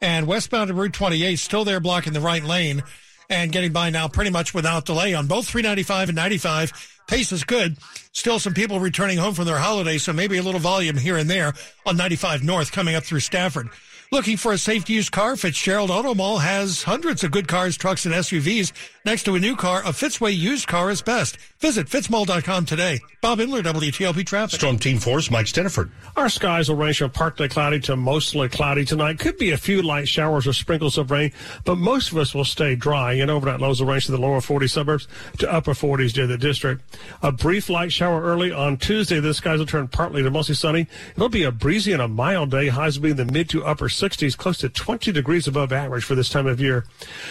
And 0.00 0.26
westbound 0.26 0.70
of 0.70 0.76
Route 0.76 0.92
28, 0.92 1.36
still 1.36 1.64
there 1.64 1.80
blocking 1.80 2.12
the 2.12 2.20
right 2.20 2.44
lane 2.44 2.82
and 3.30 3.52
getting 3.52 3.72
by 3.72 3.90
now 3.90 4.08
pretty 4.08 4.30
much 4.30 4.54
without 4.54 4.84
delay 4.84 5.14
on 5.14 5.26
both 5.26 5.46
395 5.46 6.10
and 6.10 6.16
95. 6.16 6.72
Pace 7.06 7.32
is 7.32 7.44
good. 7.44 7.76
Still 8.12 8.38
some 8.38 8.54
people 8.54 8.80
returning 8.80 9.18
home 9.18 9.34
from 9.34 9.44
their 9.44 9.58
holidays, 9.58 10.02
so 10.02 10.12
maybe 10.12 10.38
a 10.38 10.42
little 10.42 10.60
volume 10.60 10.96
here 10.96 11.16
and 11.16 11.30
there 11.30 11.52
on 11.84 11.96
95 11.96 12.42
North 12.42 12.72
coming 12.72 12.94
up 12.94 13.04
through 13.04 13.20
Stafford. 13.20 13.68
Looking 14.12 14.36
for 14.36 14.52
a 14.52 14.58
safe 14.58 14.84
to 14.84 14.92
use 14.92 15.10
car? 15.10 15.36
Fitzgerald 15.36 15.90
Auto 15.90 16.14
Mall 16.14 16.38
has 16.38 16.84
hundreds 16.84 17.24
of 17.24 17.32
good 17.32 17.48
cars, 17.48 17.76
trucks, 17.76 18.06
and 18.06 18.14
SUVs. 18.14 18.72
Next 19.06 19.22
to 19.22 19.36
a 19.36 19.38
new 19.38 19.54
car, 19.54 19.82
a 19.82 19.90
Fitzway 19.90 20.36
used 20.36 20.66
car 20.66 20.90
is 20.90 21.00
best. 21.00 21.36
Visit 21.60 21.86
fitzmall.com 21.86 22.66
today. 22.66 22.98
Bob 23.20 23.38
Imler, 23.38 23.62
WTOP 23.62 24.26
Traffic. 24.26 24.58
Storm 24.58 24.80
Team 24.80 24.98
4, 24.98 25.20
Mike 25.30 25.46
Stinneford. 25.46 25.90
Our 26.16 26.28
skies 26.28 26.68
will 26.68 26.74
range 26.74 26.98
from 26.98 27.12
partly 27.12 27.48
cloudy 27.48 27.78
to 27.80 27.94
mostly 27.94 28.48
cloudy 28.48 28.84
tonight. 28.84 29.20
Could 29.20 29.38
be 29.38 29.52
a 29.52 29.56
few 29.56 29.80
light 29.80 30.08
showers 30.08 30.48
or 30.48 30.52
sprinkles 30.52 30.98
of 30.98 31.12
rain, 31.12 31.32
but 31.64 31.76
most 31.76 32.10
of 32.10 32.18
us 32.18 32.34
will 32.34 32.44
stay 32.44 32.74
dry. 32.74 33.12
And 33.12 33.30
overnight 33.30 33.60
lows 33.60 33.80
will 33.80 33.86
range 33.86 34.06
to 34.06 34.12
the 34.12 34.18
lower 34.18 34.40
40 34.40 34.66
suburbs 34.66 35.06
to 35.38 35.52
upper 35.52 35.70
40s 35.70 36.16
near 36.16 36.26
the 36.26 36.36
district. 36.36 36.82
A 37.22 37.30
brief 37.30 37.70
light 37.70 37.92
shower 37.92 38.20
early 38.20 38.50
on 38.50 38.76
Tuesday. 38.76 39.20
The 39.20 39.34
skies 39.34 39.60
will 39.60 39.66
turn 39.66 39.86
partly 39.86 40.24
to 40.24 40.32
mostly 40.32 40.56
sunny. 40.56 40.88
It'll 41.14 41.28
be 41.28 41.44
a 41.44 41.52
breezy 41.52 41.92
and 41.92 42.02
a 42.02 42.08
mild 42.08 42.50
day. 42.50 42.66
Highs 42.66 42.98
will 42.98 43.04
be 43.04 43.10
in 43.12 43.16
the 43.18 43.24
mid 43.24 43.48
to 43.50 43.64
upper 43.64 43.88
60s, 43.88 44.36
close 44.36 44.58
to 44.58 44.68
20 44.68 45.12
degrees 45.12 45.46
above 45.46 45.72
average 45.72 46.02
for 46.02 46.16
this 46.16 46.28
time 46.28 46.48
of 46.48 46.60
year. 46.60 46.84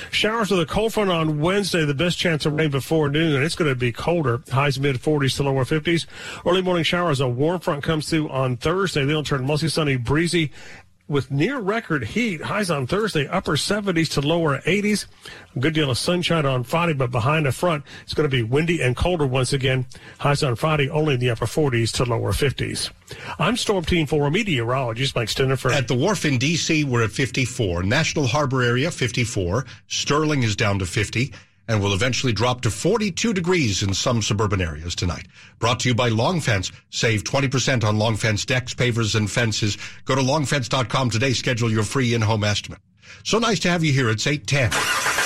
Showers 0.09 0.49
with 0.49 0.61
a 0.61 0.65
cold 0.65 0.93
front 0.93 1.11
on 1.11 1.41
Wednesday. 1.41 1.64
The 1.71 1.93
best 1.93 2.17
chance 2.17 2.45
of 2.45 2.53
rain 2.53 2.71
before 2.71 3.09
noon, 3.09 3.35
and 3.35 3.43
it's 3.43 3.55
going 3.55 3.69
to 3.69 3.75
be 3.75 3.91
colder. 3.91 4.41
Highs 4.51 4.79
mid 4.79 4.97
40s 4.97 5.35
to 5.37 5.43
lower 5.43 5.65
50s. 5.65 6.05
Early 6.45 6.61
morning 6.61 6.83
showers. 6.83 7.19
A 7.19 7.27
warm 7.27 7.59
front 7.59 7.83
comes 7.83 8.09
through 8.09 8.29
on 8.29 8.57
Thursday. 8.57 9.05
They'll 9.05 9.23
turn 9.23 9.45
mostly 9.45 9.69
sunny, 9.69 9.97
breezy 9.97 10.51
with 11.07 11.29
near 11.29 11.59
record 11.59 12.03
heat. 12.03 12.41
Highs 12.41 12.69
on 12.69 12.87
Thursday, 12.87 13.27
upper 13.27 13.53
70s 13.53 14.13
to 14.13 14.21
lower 14.21 14.59
80s. 14.59 15.05
A 15.55 15.59
good 15.59 15.73
deal 15.73 15.91
of 15.91 15.97
sunshine 15.97 16.45
on 16.45 16.63
Friday, 16.63 16.93
but 16.93 17.11
behind 17.11 17.45
the 17.45 17.51
front, 17.51 17.83
it's 18.03 18.13
going 18.13 18.29
to 18.29 18.35
be 18.35 18.43
windy 18.43 18.81
and 18.81 18.95
colder 18.95 19.27
once 19.27 19.53
again. 19.53 19.85
Highs 20.19 20.43
on 20.43 20.55
Friday 20.55 20.89
only 20.89 21.15
in 21.15 21.19
the 21.19 21.29
upper 21.29 21.45
40s 21.45 21.91
to 21.93 22.05
lower 22.05 22.31
50s. 22.31 22.91
I'm 23.37 23.57
Storm 23.57 23.85
Team 23.85 24.07
4 24.07 24.31
meteorologist 24.31 25.15
Mike 25.15 25.29
Stinneford. 25.29 25.73
At 25.73 25.87
the 25.87 25.95
wharf 25.95 26.25
in 26.25 26.37
D.C., 26.37 26.83
we're 26.83 27.03
at 27.03 27.11
54. 27.11 27.83
National 27.83 28.27
Harbor 28.27 28.63
area, 28.63 28.89
54. 28.89 29.65
Sterling 29.87 30.43
is 30.43 30.55
down 30.55 30.79
to 30.79 30.85
50 30.85 31.33
and 31.67 31.81
will 31.81 31.93
eventually 31.93 32.33
drop 32.33 32.61
to 32.61 32.71
42 32.71 33.33
degrees 33.33 33.83
in 33.83 33.93
some 33.93 34.21
suburban 34.21 34.61
areas 34.61 34.95
tonight. 34.95 35.27
Brought 35.59 35.79
to 35.81 35.89
you 35.89 35.95
by 35.95 36.09
Long 36.09 36.39
Fence. 36.39 36.71
Save 36.89 37.23
20% 37.23 37.83
on 37.83 37.97
Long 37.97 38.15
Fence 38.15 38.45
decks, 38.45 38.73
pavers, 38.73 39.15
and 39.15 39.29
fences. 39.29 39.77
Go 40.05 40.15
to 40.15 40.21
longfence.com 40.21 41.09
today. 41.09 41.33
Schedule 41.33 41.71
your 41.71 41.83
free 41.83 42.13
in-home 42.13 42.43
estimate. 42.43 42.79
So 43.23 43.39
nice 43.39 43.59
to 43.61 43.69
have 43.69 43.83
you 43.83 43.91
here. 43.91 44.09
It's 44.09 44.27
810. 44.27 45.24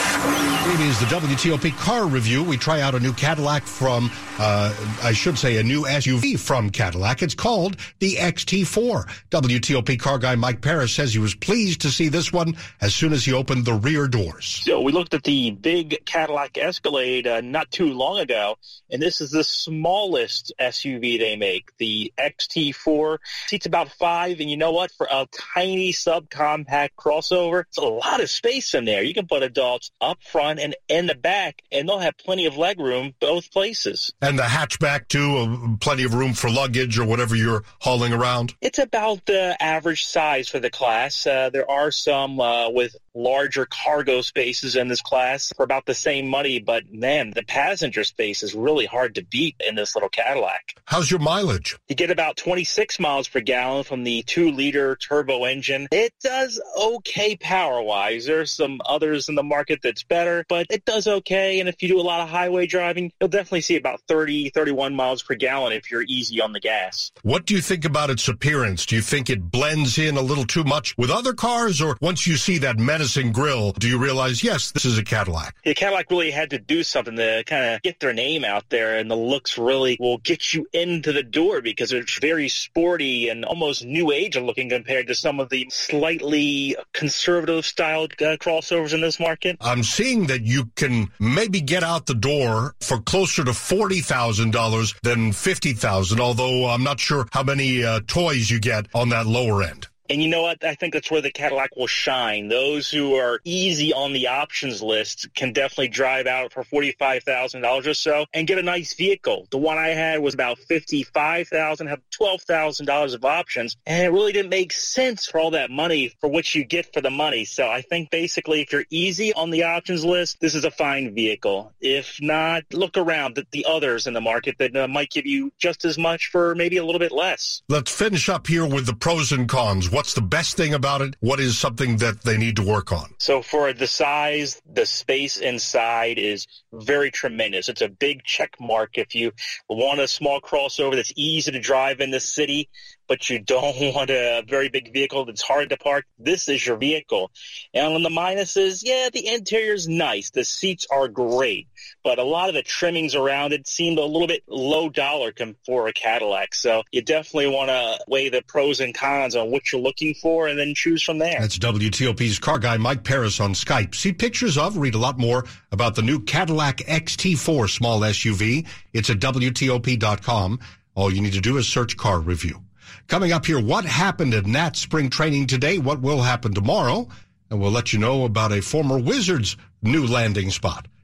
It 0.72 0.82
is 0.82 1.00
the 1.00 1.08
WTOP 1.08 1.76
car 1.78 2.06
review. 2.06 2.44
We 2.44 2.56
try 2.56 2.82
out 2.82 2.94
a 2.94 3.00
new 3.00 3.12
Cadillac 3.12 3.64
from, 3.64 4.12
uh, 4.38 4.72
I 5.02 5.14
should 5.14 5.36
say, 5.36 5.58
a 5.58 5.64
new 5.64 5.82
SUV 5.82 6.40
from 6.40 6.70
Cadillac. 6.70 7.24
It's 7.24 7.34
called 7.34 7.76
the 7.98 8.18
XT4. 8.18 9.10
WTOP 9.32 10.00
car 10.00 10.20
guy 10.20 10.36
Mike 10.36 10.62
Parris 10.62 10.94
says 10.94 11.12
he 11.12 11.18
was 11.18 11.34
pleased 11.34 11.82
to 11.82 11.90
see 11.90 12.08
this 12.08 12.32
one 12.32 12.56
as 12.82 12.94
soon 12.94 13.14
as 13.14 13.26
he 13.26 13.34
opened 13.34 13.66
the 13.66 13.74
rear 13.74 14.08
doors. 14.08 14.46
So 14.64 14.80
we 14.82 14.92
looked 14.92 15.16
at 15.16 15.24
the 15.24 15.50
big 15.50 16.06
Cadillac 16.06 16.56
Escalade 16.60 17.26
uh, 17.26 17.42
not 17.42 17.72
too 17.72 17.92
long 17.92 18.20
ago, 18.20 18.60
and 18.92 19.02
this 19.02 19.22
is 19.22 19.32
the 19.32 19.44
smallest 19.44 20.54
SUV 20.62 21.18
they 21.18 21.36
make. 21.36 21.76
The 21.80 22.14
XT4 22.20 23.18
seats 23.48 23.66
about 23.66 23.90
five, 23.90 24.40
and 24.40 24.52
you 24.52 24.58
know 24.58 24.72
what? 24.72 24.92
For 24.92 25.08
a 25.10 25.28
tiny 25.56 25.94
subcompact 25.94 26.90
crossover, 26.96 27.62
it's 27.62 27.80
a 27.80 27.82
lot 27.82 28.22
of 28.22 28.30
space 28.30 28.76
in 28.76 28.86
there. 28.86 29.02
You 29.02 29.16
can 29.16 29.26
put 29.26 29.42
adults 29.42 29.90
up 30.00 30.22
front 30.22 30.59
and 30.60 30.76
in 30.88 31.08
the 31.08 31.16
back, 31.16 31.62
and 31.72 31.88
they'll 31.88 32.00
have 32.00 32.18
plenty 32.18 32.46
of 32.46 32.58
leg 32.58 32.80
room 32.80 33.14
both 33.20 33.52
places. 33.52 34.14
And 34.22 34.38
the 34.38 34.44
hatchback, 34.44 35.08
too, 35.08 35.78
plenty 35.82 36.04
of 36.04 36.14
room 36.14 36.34
for 36.34 36.50
luggage 36.50 37.00
or 37.00 37.06
whatever 37.06 37.36
you're 37.36 37.64
hauling 37.80 38.14
around? 38.14 38.56
It's 38.62 38.80
about 38.80 39.26
the 39.26 39.56
average 39.62 40.06
size 40.06 40.50
for 40.50 40.60
the 40.60 40.70
class. 40.70 41.26
Uh, 41.26 41.50
there 41.50 41.70
are 41.70 41.92
some 41.92 42.40
uh, 42.40 42.70
with 42.70 42.96
larger 43.20 43.66
cargo 43.66 44.22
spaces 44.22 44.76
in 44.76 44.88
this 44.88 45.02
class 45.02 45.52
for 45.56 45.64
about 45.64 45.86
the 45.86 45.94
same 45.94 46.28
money, 46.28 46.60
but 46.60 46.92
man, 46.92 47.32
the 47.32 47.44
passenger 47.44 48.04
space 48.04 48.44
is 48.44 48.56
really 48.56 48.86
hard 48.86 49.16
to 49.16 49.24
beat 49.24 49.56
in 49.68 49.76
this 49.76 49.96
little 49.96 50.10
Cadillac. 50.10 50.76
How's 50.86 51.12
your 51.12 51.20
mileage? 51.20 51.78
You 51.90 51.96
get 51.96 52.12
about 52.12 52.38
26 52.38 53.00
miles 53.00 53.28
per 53.28 53.42
gallon 53.42 53.84
from 53.84 54.04
the 54.04 54.24
two 54.24 54.52
liter 54.52 54.96
turbo 54.96 55.44
engine. 55.44 55.88
It 55.92 56.14
does 56.22 56.62
okay 56.80 57.36
power 57.36 57.82
wise. 57.82 58.26
There's 58.26 58.52
some 58.52 58.80
others 58.86 59.28
in 59.28 59.36
the 59.36 59.44
market 59.44 59.80
that's 59.84 60.04
better, 60.04 60.46
but 60.48 60.68
it 60.70 60.86
does 60.86 61.08
okay. 61.08 61.60
And 61.60 61.68
if 61.68 61.84
you 61.84 61.90
do 61.90 62.00
a 62.00 62.02
lot 62.02 62.22
of 62.22 62.30
highway 62.30 62.68
driving, 62.68 63.12
you'll 63.20 63.30
definitely 63.30 63.62
see 63.62 63.76
about 63.76 64.02
30, 64.08 64.50
31 64.50 64.96
miles 64.96 65.22
per 65.22 65.36
gallon 65.36 65.74
if 65.74 65.92
you're 65.92 66.06
easy 66.08 66.40
on 66.42 66.54
the 66.54 66.60
gas. 66.60 67.12
What 67.24 67.46
do 67.46 67.54
you 67.54 67.62
think 67.62 67.84
about 67.84 68.10
its 68.10 68.28
appearance? 68.28 68.86
Do 68.86 68.96
you 68.96 69.02
think 69.02 69.30
it 69.30 69.52
blends 69.52 69.98
in 69.98 70.16
a 70.16 70.22
little 70.22 70.46
too 70.46 70.64
much 70.64 70.98
with 70.98 71.10
other 71.10 71.34
cars, 71.34 71.82
or 71.82 71.98
once 72.00 72.26
you 72.26 72.38
see 72.38 72.60
that 72.60 72.78
menacing 73.10 73.32
grill, 73.32 73.72
do 73.72 73.88
you 73.88 73.98
realize, 73.98 74.44
yes, 74.44 74.72
this 74.72 74.86
is 74.86 74.98
a 74.98 75.04
Cadillac? 75.04 75.56
The 75.64 75.74
Cadillac 75.74 76.12
really 76.12 76.32
had 76.32 76.52
to 76.52 76.60
do 76.60 76.84
something 76.84 77.16
to 77.16 77.44
kind 77.46 77.74
of 77.76 77.82
get 77.82 78.00
their 78.00 78.14
name 78.14 78.44
out 78.44 78.70
there, 78.70 78.98
and 78.98 79.10
the 79.10 79.16
looks 79.16 79.58
really 79.58 79.98
will 80.00 80.20
get 80.20 80.54
you 80.54 80.68
into 80.74 81.12
the 81.12 81.24
door 81.24 81.62
because 81.62 81.92
it's 81.92 82.20
very 82.20 82.50
sporty 82.50 83.30
and 83.30 83.46
almost 83.46 83.84
new 83.84 84.12
age 84.12 84.38
looking 84.38 84.70
compared 84.70 85.08
to 85.08 85.16
some 85.16 85.40
of 85.40 85.50
the 85.50 85.68
slightly 85.72 86.76
conservative 86.94 87.66
styled 87.66 88.14
uh, 88.14 88.38
crossovers 88.38 88.94
in 88.94 89.02
this 89.02 89.20
market. 89.20 89.58
I'm 89.60 89.84
seeing 89.84 90.28
that 90.28 90.44
you 90.44 90.66
can 90.76 91.10
maybe 91.20 91.62
get 91.62 91.84
out 91.84 92.06
the 92.06 92.14
door 92.14 92.76
for 92.80 93.02
closer 93.02 93.44
to 93.44 93.52
$40,000 93.52 95.02
than 95.02 95.32
50000 95.34 96.20
although 96.20 96.68
I'm 96.68 96.84
not 96.84 97.00
sure 97.00 97.28
how 97.32 97.44
many 97.44 97.84
uh, 97.84 98.02
toys 98.08 98.50
you 98.50 98.60
get 98.60 98.88
on 98.94 99.10
that 99.10 99.26
lower 99.26 99.64
end. 99.64 99.89
And 100.10 100.24
you 100.24 100.30
know 100.30 100.42
what? 100.42 100.64
I 100.64 100.74
think 100.74 100.94
that's 100.94 101.12
where 101.12 101.22
the 101.22 101.32
Cadillac 101.32 101.76
will 101.76 101.88
shine. 101.88 102.48
Those 102.48 102.90
who 102.90 103.16
are 103.16 103.40
easy 103.44 103.94
on 103.94 104.12
the 104.14 104.28
options 104.28 104.82
list 104.82 105.28
can 105.36 105.54
definitely 105.54 105.90
drive 105.90 106.26
out 106.26 106.52
for 106.52 106.64
$45,000 106.64 107.88
or 107.88 107.94
so 107.94 108.26
and 108.34 108.48
get 108.48 108.58
a 108.58 108.64
nice 108.64 108.96
vehicle. 108.96 109.48
The 109.52 109.60
one 109.60 109.78
I 109.78 109.90
had 109.90 110.20
was 110.20 110.34
about 110.34 110.58
$55,000, 110.70 111.88
have 111.88 112.02
$12,000 112.20 113.14
of 113.14 113.26
options, 113.26 113.78
and 113.86 114.04
it 114.04 114.10
really 114.10 114.32
didn't 114.32 114.50
make 114.50 114.74
sense 114.74 115.28
for 115.28 115.40
all 115.40 115.52
that 115.52 115.70
money 115.70 116.12
for 116.20 116.28
what 116.28 116.56
you 116.56 116.64
get 116.64 116.92
for 116.92 117.02
the 117.02 117.12
money. 117.12 117.46
So 117.46 117.70
I 117.70 117.82
think 117.82 118.10
basically 118.10 118.62
if 118.62 118.72
you're 118.72 118.86
easy 118.90 119.34
on 119.34 119.52
the 119.52 119.64
options 119.64 120.04
list, 120.04 120.40
this 120.40 120.56
is 120.56 120.66
a 120.66 120.72
fine 120.72 121.14
vehicle. 121.14 121.72
If 121.82 122.20
not, 122.20 122.64
look 122.74 122.98
around 122.98 123.38
at 123.38 123.52
the 123.52 123.66
others 123.70 124.08
in 124.08 124.14
the 124.14 124.22
market 124.22 124.56
that 124.58 124.76
uh, 124.76 124.88
might 124.88 125.12
give 125.12 125.28
you 125.28 125.52
just 125.60 125.86
as 125.86 125.98
much 125.98 126.28
for 126.32 126.56
maybe 126.56 126.78
a 126.78 126.86
little 126.86 127.00
bit 127.00 127.12
less. 127.12 127.62
Let's 127.70 127.92
finish 127.92 128.28
up 128.28 128.48
here 128.48 128.66
with 128.66 128.88
the 128.88 128.96
pros 128.96 129.32
and 129.32 129.48
cons. 129.48 129.92
What's 130.00 130.14
the 130.14 130.22
best 130.22 130.56
thing 130.56 130.74
about 130.74 131.02
it? 131.02 131.18
What 131.20 131.42
is 131.42 131.58
something 131.58 131.98
that 131.98 132.22
they 132.22 132.38
need 132.38 132.56
to 132.56 132.64
work 132.64 132.94
on? 132.94 133.14
So 133.18 133.42
for 133.42 133.74
the 133.74 133.86
size, 133.86 134.62
the 134.66 134.86
space 134.86 135.36
inside 135.36 136.18
is 136.18 136.48
very 136.72 137.12
tremendous. 137.12 137.68
It's 137.68 137.82
a 137.82 137.90
big 137.90 138.24
check 138.24 138.56
mark 138.62 138.98
if 138.98 139.14
you 139.14 139.34
want 139.68 140.00
a 140.00 140.08
small 140.08 140.40
crossover 140.40 140.96
that's 140.96 141.12
easy 141.18 141.52
to 141.52 141.60
drive 141.60 142.00
in 142.00 142.12
the 142.12 142.22
city 142.22 142.70
but 143.10 143.30
you 143.30 143.40
don't 143.40 143.76
want 143.94 144.10
a 144.12 144.44
very 144.48 144.70
big 144.70 144.94
vehicle 144.94 145.26
that's 145.26 145.42
hard 145.42 145.72
to 145.72 145.78
park, 145.78 146.06
this 146.18 146.48
is 146.48 146.66
your 146.66 146.78
vehicle. 146.78 147.32
And 147.74 147.96
on 147.96 148.04
the 148.04 148.10
minuses, 148.10 148.82
yeah, 148.86 149.10
the 149.12 149.28
interior 149.28 149.74
is 149.74 149.90
nice. 149.90 150.30
The 150.30 150.46
seats 150.46 150.88
are 150.90 151.10
great, 151.10 151.68
but 152.04 152.20
a 152.20 152.24
lot 152.24 152.48
of 152.48 152.56
the 152.56 152.62
trimmings 152.62 153.16
around 153.16 153.52
it 153.52 153.68
seemed 153.68 153.98
a 153.98 154.06
little 154.06 154.28
bit 154.28 154.44
low 154.48 154.88
dollar 154.90 155.34
for 155.66 155.88
a 155.88 155.94
Cadillac. 155.94 156.54
So 156.54 156.84
you 156.92 157.02
definitely 157.02 157.48
want 157.48 157.70
to 157.70 158.00
weigh 158.08 158.30
the 158.30 158.44
pros 158.44 158.80
and 158.80 158.94
cons 158.94 159.36
on 159.36 159.52
what 159.52 159.72
you're 159.72 159.82
looking 159.82 160.14
for 160.14 160.48
and 160.48 160.58
then 160.58 160.76
choose 160.76 161.02
from 161.02 161.18
there. 161.18 161.40
That's 161.40 161.58
WTOP's 161.58 162.38
car 162.40 162.60
guy 162.60 162.78
Mike 162.78 163.04
Parris 163.04 163.40
on 163.40 163.54
Skype. 163.54 163.96
See 163.96 164.14
pictures 164.14 164.58
of, 164.58 164.78
read 164.78 164.94
a 164.94 165.00
lot 165.00 165.18
more 165.18 165.46
about 165.72 165.96
the 165.96 166.04
new 166.04 166.20
Cadillac 166.20 166.78
XT4 166.78 167.70
small 167.70 168.02
SUV. 168.02 168.68
It's 168.94 169.10
at 169.10 169.18
WTOP.com. 169.20 170.60
All 170.96 171.12
you 171.12 171.22
need 171.22 171.34
to 171.34 171.42
do 171.42 171.58
is 171.58 171.68
search 171.68 171.98
car 171.98 172.20
review. 172.20 172.62
Coming 173.08 173.32
up 173.32 173.46
here, 173.46 173.60
what 173.60 173.86
happened 173.86 174.34
at 174.34 174.46
Nat 174.46 174.76
spring 174.76 175.10
training 175.10 175.48
today? 175.48 175.78
What 175.78 176.02
will 176.02 176.22
happen 176.22 176.54
tomorrow? 176.54 177.08
And 177.50 177.60
we'll 177.60 177.72
let 177.72 177.94
you 177.94 178.00
know 178.00 178.26
about 178.26 178.52
a 178.52 178.62
former 178.62 179.00
Wizards 179.00 179.58
new 179.82 180.06
landing 180.06 180.52
spot. 180.52 180.88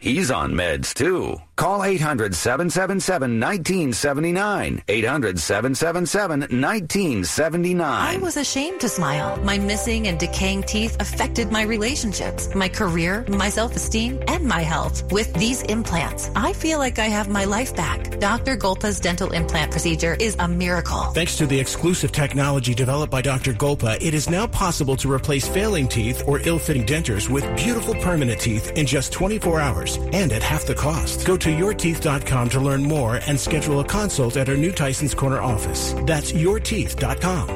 He's 0.00 0.30
on 0.30 0.52
meds 0.52 0.94
too. 0.94 1.38
Call 1.56 1.82
800 1.82 2.36
777 2.36 3.40
1979. 3.40 4.82
800 4.86 5.40
777 5.40 6.40
1979. 6.40 7.18
1979. 7.18 8.16
I 8.16 8.18
was 8.18 8.36
ashamed 8.36 8.80
to 8.80 8.88
smile. 8.88 9.36
My 9.42 9.58
missing 9.58 10.06
and 10.06 10.20
decaying 10.20 10.62
teeth 10.62 10.96
affected 11.00 11.50
my 11.50 11.62
relationships, 11.62 12.54
my 12.54 12.68
career, 12.68 13.24
my 13.28 13.48
self-esteem, 13.48 14.22
and 14.28 14.44
my 14.44 14.60
health. 14.60 15.10
With 15.10 15.34
these 15.34 15.62
implants, 15.62 16.30
I 16.36 16.52
feel 16.52 16.78
like 16.78 17.00
I 17.00 17.06
have 17.06 17.28
my 17.28 17.44
life 17.44 17.74
back. 17.74 18.20
Dr. 18.20 18.56
Golpa's 18.56 19.00
dental 19.00 19.32
implant 19.32 19.72
procedure 19.72 20.14
is 20.20 20.36
a 20.38 20.46
miracle. 20.46 21.02
Thanks 21.12 21.36
to 21.38 21.46
the 21.46 21.58
exclusive 21.58 22.12
technology 22.12 22.72
developed 22.72 23.10
by 23.10 23.22
Dr. 23.22 23.52
Golpa, 23.52 24.00
it 24.00 24.14
is 24.14 24.30
now 24.30 24.46
possible 24.46 24.94
to 24.96 25.12
replace 25.12 25.48
failing 25.48 25.88
teeth 25.88 26.22
or 26.28 26.38
ill-fitting 26.40 26.86
dentures 26.86 27.28
with 27.28 27.44
beautiful 27.56 27.94
permanent 27.94 28.40
teeth 28.40 28.70
in 28.76 28.86
just 28.86 29.12
24 29.12 29.58
hours 29.58 29.87
and 29.96 30.32
at 30.32 30.42
half 30.42 30.66
the 30.66 30.74
cost. 30.74 31.26
Go 31.26 31.36
to 31.38 31.48
yourteeth.com 31.48 32.48
to 32.50 32.60
learn 32.60 32.82
more 32.82 33.16
and 33.26 33.40
schedule 33.40 33.80
a 33.80 33.84
consult 33.84 34.36
at 34.36 34.48
our 34.48 34.56
new 34.56 34.72
Tyson's 34.72 35.14
Corner 35.14 35.40
office. 35.40 35.94
That's 36.04 36.32
yourteeth.com. 36.32 37.48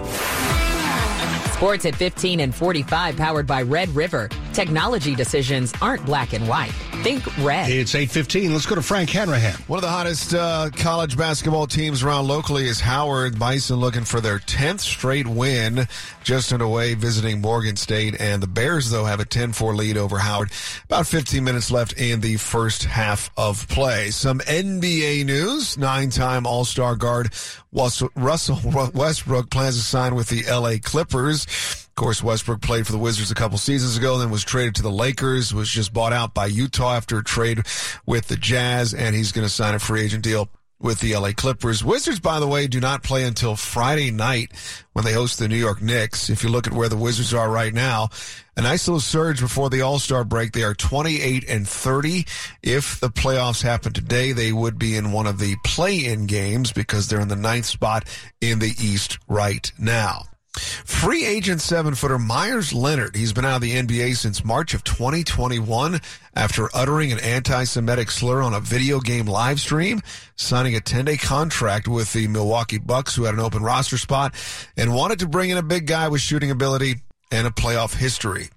Sports 1.52 1.86
at 1.86 1.94
15 1.94 2.40
and 2.40 2.54
45 2.54 3.16
powered 3.16 3.46
by 3.46 3.62
Red 3.62 3.88
River. 3.90 4.28
Technology 4.52 5.14
decisions 5.14 5.72
aren't 5.80 6.04
black 6.04 6.34
and 6.34 6.46
white. 6.46 6.72
Think 7.02 7.24
red. 7.38 7.70
It's 7.70 7.94
8.15. 7.94 8.52
Let's 8.52 8.66
go 8.66 8.74
to 8.74 8.82
Frank 8.82 9.10
Hanrahan. 9.10 9.54
One 9.66 9.78
of 9.78 9.82
the 9.82 9.88
hottest 9.88 10.34
uh, 10.34 10.70
college 10.76 11.16
basketball 11.16 11.66
teams 11.66 12.02
around 12.02 12.28
locally 12.28 12.66
is 12.66 12.78
Howard. 12.78 13.38
Bison 13.38 13.76
looking 13.76 14.04
for 14.04 14.20
their 14.20 14.38
10th 14.38 14.80
straight 14.80 15.26
win 15.26 15.88
just 16.22 16.52
underway 16.52 16.94
visiting 16.94 17.40
Morgan 17.40 17.76
State. 17.76 18.20
And 18.20 18.42
the 18.42 18.46
Bears, 18.46 18.90
though, 18.90 19.04
have 19.04 19.20
a 19.20 19.24
10-4 19.24 19.74
lead 19.74 19.96
over 19.96 20.18
Howard. 20.18 20.52
About 20.84 21.06
15 21.06 21.42
minutes 21.42 21.70
left 21.70 21.94
in 21.94 22.20
the 22.20 22.36
first 22.36 22.84
half 22.84 23.30
of 23.36 23.66
play. 23.68 24.10
Some 24.10 24.40
NBA 24.40 25.24
news. 25.24 25.78
Nine-time 25.78 26.46
All-Star 26.46 26.96
guard 26.96 27.32
Russell 27.72 28.60
Westbrook 28.94 29.50
plans 29.50 29.76
to 29.76 29.82
sign 29.82 30.14
with 30.14 30.28
the 30.28 30.44
LA 30.44 30.74
Clippers. 30.82 31.81
Of 31.92 31.96
course, 31.96 32.22
Westbrook 32.22 32.62
played 32.62 32.86
for 32.86 32.92
the 32.92 32.98
Wizards 32.98 33.30
a 33.30 33.34
couple 33.34 33.58
seasons 33.58 33.98
ago, 33.98 34.16
then 34.16 34.30
was 34.30 34.44
traded 34.44 34.76
to 34.76 34.82
the 34.82 34.90
Lakers, 34.90 35.52
was 35.52 35.68
just 35.68 35.92
bought 35.92 36.14
out 36.14 36.32
by 36.32 36.46
Utah 36.46 36.94
after 36.94 37.18
a 37.18 37.22
trade 37.22 37.66
with 38.06 38.28
the 38.28 38.36
Jazz, 38.36 38.94
and 38.94 39.14
he's 39.14 39.30
going 39.30 39.46
to 39.46 39.52
sign 39.52 39.74
a 39.74 39.78
free 39.78 40.00
agent 40.00 40.24
deal 40.24 40.48
with 40.80 41.00
the 41.00 41.14
LA 41.14 41.32
Clippers. 41.32 41.84
Wizards, 41.84 42.18
by 42.18 42.40
the 42.40 42.46
way, 42.46 42.66
do 42.66 42.80
not 42.80 43.02
play 43.02 43.24
until 43.24 43.56
Friday 43.56 44.10
night 44.10 44.52
when 44.94 45.04
they 45.04 45.12
host 45.12 45.38
the 45.38 45.48
New 45.48 45.56
York 45.56 45.82
Knicks. 45.82 46.30
If 46.30 46.42
you 46.42 46.48
look 46.48 46.66
at 46.66 46.72
where 46.72 46.88
the 46.88 46.96
Wizards 46.96 47.34
are 47.34 47.50
right 47.50 47.74
now, 47.74 48.08
a 48.56 48.62
nice 48.62 48.88
little 48.88 48.98
surge 48.98 49.40
before 49.40 49.68
the 49.68 49.82
All-Star 49.82 50.24
break. 50.24 50.52
They 50.52 50.62
are 50.62 50.74
28 50.74 51.44
and 51.46 51.68
30. 51.68 52.24
If 52.62 53.00
the 53.00 53.10
playoffs 53.10 53.62
happen 53.62 53.92
today, 53.92 54.32
they 54.32 54.50
would 54.50 54.78
be 54.78 54.96
in 54.96 55.12
one 55.12 55.26
of 55.26 55.38
the 55.38 55.56
play-in 55.62 56.24
games 56.24 56.72
because 56.72 57.06
they're 57.06 57.20
in 57.20 57.28
the 57.28 57.36
ninth 57.36 57.66
spot 57.66 58.08
in 58.40 58.60
the 58.60 58.74
East 58.80 59.18
right 59.28 59.70
now. 59.78 60.24
Free 60.54 61.24
agent 61.24 61.62
seven 61.62 61.94
footer 61.94 62.18
Meyers 62.18 62.74
Leonard. 62.74 63.16
He's 63.16 63.32
been 63.32 63.44
out 63.44 63.56
of 63.56 63.62
the 63.62 63.74
NBA 63.74 64.16
since 64.16 64.44
March 64.44 64.74
of 64.74 64.84
2021 64.84 66.00
after 66.34 66.68
uttering 66.74 67.10
an 67.10 67.20
anti 67.20 67.64
Semitic 67.64 68.10
slur 68.10 68.42
on 68.42 68.52
a 68.52 68.60
video 68.60 69.00
game 69.00 69.26
live 69.26 69.60
stream, 69.60 70.02
signing 70.36 70.76
a 70.76 70.80
10 70.80 71.06
day 71.06 71.16
contract 71.16 71.88
with 71.88 72.12
the 72.12 72.28
Milwaukee 72.28 72.78
Bucks, 72.78 73.16
who 73.16 73.24
had 73.24 73.34
an 73.34 73.40
open 73.40 73.62
roster 73.62 73.96
spot 73.96 74.34
and 74.76 74.94
wanted 74.94 75.20
to 75.20 75.28
bring 75.28 75.50
in 75.50 75.56
a 75.56 75.62
big 75.62 75.86
guy 75.86 76.08
with 76.08 76.20
shooting 76.20 76.50
ability 76.50 76.96
and 77.30 77.46
a 77.46 77.50
playoff 77.50 77.94
history. 77.96 78.48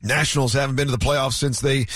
Nationals 0.00 0.52
haven't 0.52 0.76
been 0.76 0.86
to 0.86 0.92
the 0.92 0.98
playoffs 0.98 1.32
since 1.32 1.60
they 1.60 1.86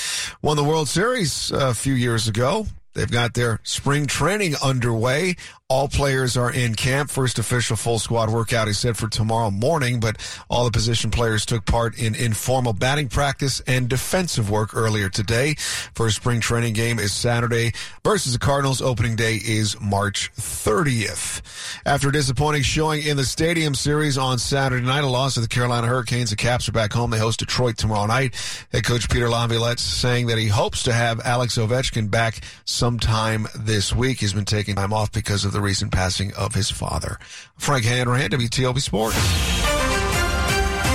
won 0.43 0.57
the 0.57 0.65
World 0.65 0.89
Series 0.89 1.53
uh, 1.53 1.69
a 1.69 1.75
few 1.75 1.95
years 1.95 2.27
ago. 2.27 2.67
They've 2.95 3.11
got 3.11 3.35
their 3.35 3.61
spring 3.63 4.07
training 4.07 4.55
underway. 4.63 5.37
All 5.69 5.89
players 5.89 6.37
are 6.37 6.53
in 6.53 6.75
camp. 6.75 7.09
First 7.09 7.39
official 7.39 7.77
full 7.77 7.99
squad 7.99 8.29
workout 8.29 8.69
is 8.69 8.79
set 8.79 8.95
for 8.95 9.09
tomorrow 9.09 9.51
morning, 9.51 10.01
but 10.01 10.17
all 10.51 10.67
the 10.67 10.71
position 10.71 11.11
players 11.11 11.47
took 11.47 11.65
part 11.65 11.99
in 11.99 12.15
informal 12.15 12.75
batting 12.75 13.09
practice 13.09 13.61
and 13.67 13.89
defensive 13.89 14.51
work 14.51 14.77
earlier 14.77 15.09
today. 15.09 15.55
First 15.95 16.17
spring 16.17 16.41
training 16.41 16.75
game 16.75 16.99
is 16.99 17.13
Saturday 17.13 17.73
versus 18.05 18.35
the 18.35 18.39
Cardinals. 18.39 18.83
Opening 18.83 19.17
day 19.17 19.37
is 19.37 19.81
March 19.81 20.31
30th. 20.35 21.41
After 21.87 22.11
a 22.11 22.13
disappointing 22.13 22.63
showing 22.63 23.03
in 23.03 23.17
the 23.17 23.25
Stadium 23.25 23.75
Series 23.75 24.19
on 24.19 24.39
Saturday 24.39 24.85
night, 24.85 25.05
a 25.05 25.07
loss 25.07 25.35
to 25.35 25.41
the 25.41 25.49
Carolina 25.49 25.87
Hurricanes, 25.87 26.31
the 26.31 26.37
Caps 26.37 26.69
are 26.69 26.73
back 26.73 26.93
home. 26.93 27.11
They 27.11 27.19
host 27.19 27.39
Detroit 27.39 27.79
tomorrow 27.79 28.07
night. 28.07 28.35
Head 28.73 28.85
coach 28.85 29.09
Peter 29.09 29.31
Laviolette 29.31 29.81
saying 29.81 30.27
that 30.27 30.37
he 30.37 30.49
hopes 30.49 30.83
to 30.83 30.93
have 30.93 31.21
Alex 31.25 31.57
Ovechkin 31.57 32.11
back 32.11 32.41
sometime 32.67 33.49
this 33.59 33.95
week. 33.95 34.21
He's 34.21 34.35
been 34.35 34.45
taking 34.45 34.75
time 34.75 34.93
off 34.93 35.11
because 35.13 35.47
of 35.47 35.53
the 35.53 35.62
recent 35.63 35.93
passing 35.93 36.35
of 36.35 36.55
his 36.55 36.71
father. 36.71 37.19
Frank 37.57 37.85
Hanrahan, 37.85 38.31
WTOP 38.31 38.81
Sports. 38.81 39.82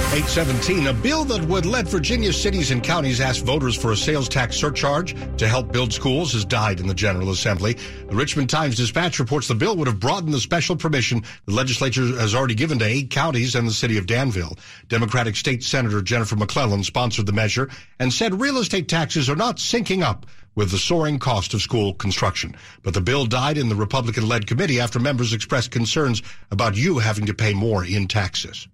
817, 0.09 0.87
a 0.87 0.93
bill 0.93 1.25
that 1.25 1.43
would 1.49 1.65
let 1.65 1.85
Virginia 1.85 2.31
cities 2.31 2.71
and 2.71 2.81
counties 2.81 3.19
ask 3.19 3.43
voters 3.43 3.75
for 3.75 3.91
a 3.91 3.97
sales 3.97 4.29
tax 4.29 4.55
surcharge 4.55 5.13
to 5.37 5.49
help 5.49 5.73
build 5.73 5.91
schools 5.91 6.31
has 6.31 6.45
died 6.45 6.79
in 6.79 6.87
the 6.87 6.93
General 6.93 7.29
Assembly. 7.29 7.73
The 8.07 8.15
Richmond 8.15 8.49
Times 8.49 8.77
Dispatch 8.77 9.19
reports 9.19 9.49
the 9.49 9.53
bill 9.53 9.75
would 9.75 9.87
have 9.87 9.99
broadened 9.99 10.33
the 10.33 10.39
special 10.39 10.77
permission 10.77 11.23
the 11.45 11.53
legislature 11.53 12.05
has 12.19 12.33
already 12.33 12.55
given 12.55 12.79
to 12.79 12.85
eight 12.85 13.09
counties 13.09 13.53
and 13.53 13.67
the 13.67 13.73
city 13.73 13.97
of 13.97 14.07
Danville. 14.07 14.57
Democratic 14.87 15.35
State 15.35 15.61
Senator 15.61 16.01
Jennifer 16.01 16.37
McClellan 16.37 16.85
sponsored 16.85 17.25
the 17.25 17.33
measure 17.33 17.69
and 17.99 18.13
said 18.13 18.39
real 18.39 18.59
estate 18.59 18.87
taxes 18.87 19.29
are 19.29 19.35
not 19.35 19.57
syncing 19.57 20.03
up 20.03 20.25
with 20.55 20.71
the 20.71 20.77
soaring 20.77 21.19
cost 21.19 21.53
of 21.53 21.61
school 21.61 21.93
construction. 21.93 22.55
But 22.81 22.93
the 22.93 23.01
bill 23.01 23.25
died 23.25 23.57
in 23.57 23.67
the 23.67 23.75
Republican-led 23.75 24.47
committee 24.47 24.79
after 24.79 24.99
members 24.99 25.33
expressed 25.33 25.71
concerns 25.71 26.23
about 26.49 26.77
you 26.77 26.99
having 26.99 27.25
to 27.25 27.33
pay 27.33 27.53
more 27.53 27.83
in 27.83 28.07
taxes. 28.07 28.69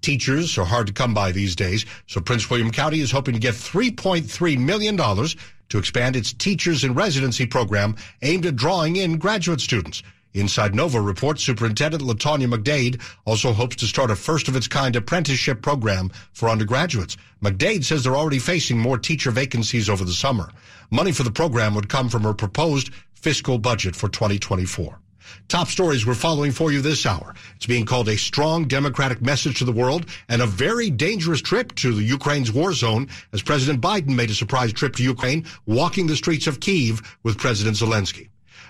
Teachers 0.00 0.56
are 0.58 0.64
hard 0.64 0.86
to 0.86 0.92
come 0.92 1.14
by 1.14 1.32
these 1.32 1.56
days, 1.56 1.86
so 2.06 2.20
Prince 2.20 2.48
William 2.50 2.70
County 2.70 3.00
is 3.00 3.10
hoping 3.10 3.34
to 3.34 3.40
get 3.40 3.54
$3.3 3.54 4.58
million 4.58 4.96
to 4.96 5.78
expand 5.78 6.16
its 6.16 6.32
teachers 6.32 6.84
in 6.84 6.94
residency 6.94 7.46
program 7.46 7.96
aimed 8.22 8.46
at 8.46 8.56
drawing 8.56 8.96
in 8.96 9.18
graduate 9.18 9.60
students. 9.60 10.02
Inside 10.36 10.74
Nova 10.74 11.00
reports 11.00 11.42
Superintendent 11.42 12.02
LaTanya 12.02 12.52
McDade 12.52 13.00
also 13.24 13.54
hopes 13.54 13.76
to 13.76 13.86
start 13.86 14.10
a 14.10 14.16
first 14.16 14.48
of 14.48 14.56
its 14.56 14.68
kind 14.68 14.94
apprenticeship 14.94 15.62
program 15.62 16.10
for 16.34 16.50
undergraduates. 16.50 17.16
McDade 17.42 17.84
says 17.84 18.04
they're 18.04 18.16
already 18.16 18.38
facing 18.38 18.78
more 18.78 18.98
teacher 18.98 19.30
vacancies 19.30 19.88
over 19.88 20.04
the 20.04 20.12
summer. 20.12 20.50
Money 20.90 21.12
for 21.12 21.22
the 21.22 21.30
program 21.30 21.74
would 21.74 21.88
come 21.88 22.10
from 22.10 22.22
her 22.22 22.34
proposed 22.34 22.90
fiscal 23.14 23.58
budget 23.58 23.96
for 23.96 24.10
2024. 24.10 25.00
Top 25.48 25.68
stories 25.68 26.06
we're 26.06 26.14
following 26.14 26.52
for 26.52 26.72
you 26.72 26.80
this 26.80 27.06
hour. 27.06 27.34
It's 27.56 27.66
being 27.66 27.86
called 27.86 28.08
a 28.08 28.16
strong 28.16 28.66
democratic 28.66 29.22
message 29.22 29.58
to 29.58 29.64
the 29.64 29.72
world 29.72 30.06
and 30.28 30.42
a 30.42 30.46
very 30.46 30.90
dangerous 30.90 31.40
trip 31.40 31.74
to 31.76 31.94
the 31.94 32.02
Ukraine's 32.02 32.52
war 32.52 32.72
zone 32.72 33.08
as 33.32 33.42
President 33.42 33.80
Biden 33.80 34.14
made 34.14 34.30
a 34.30 34.34
surprise 34.34 34.72
trip 34.72 34.96
to 34.96 35.02
Ukraine, 35.02 35.46
walking 35.66 36.06
the 36.06 36.16
streets 36.16 36.46
of 36.46 36.60
Kiev 36.60 37.16
with 37.22 37.38
President 37.38 37.76
Zelensky. 37.76 38.28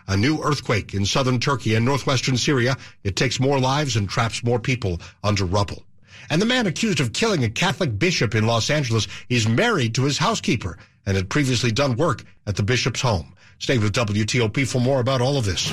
A 0.08 0.16
new 0.16 0.40
earthquake 0.42 0.94
in 0.94 1.04
southern 1.04 1.40
Turkey 1.40 1.74
and 1.74 1.84
northwestern 1.84 2.36
Syria. 2.36 2.76
It 3.02 3.16
takes 3.16 3.40
more 3.40 3.58
lives 3.58 3.96
and 3.96 4.08
traps 4.08 4.44
more 4.44 4.60
people 4.60 5.00
under 5.24 5.44
rubble. 5.44 5.82
And 6.30 6.40
the 6.40 6.46
man 6.46 6.66
accused 6.66 7.00
of 7.00 7.12
killing 7.12 7.44
a 7.44 7.50
Catholic 7.50 7.98
bishop 7.98 8.34
in 8.34 8.46
Los 8.46 8.70
Angeles 8.70 9.08
is 9.28 9.48
married 9.48 9.94
to 9.94 10.04
his 10.04 10.18
housekeeper 10.18 10.78
and 11.06 11.16
had 11.16 11.30
previously 11.30 11.72
done 11.72 11.96
work 11.96 12.24
at 12.46 12.56
the 12.56 12.62
bishop's 12.62 13.00
home. 13.00 13.34
Stay 13.58 13.78
with 13.78 13.94
WTOP 13.94 14.66
for 14.66 14.80
more 14.80 15.00
about 15.00 15.20
all 15.20 15.38
of 15.38 15.44
this. 15.44 15.72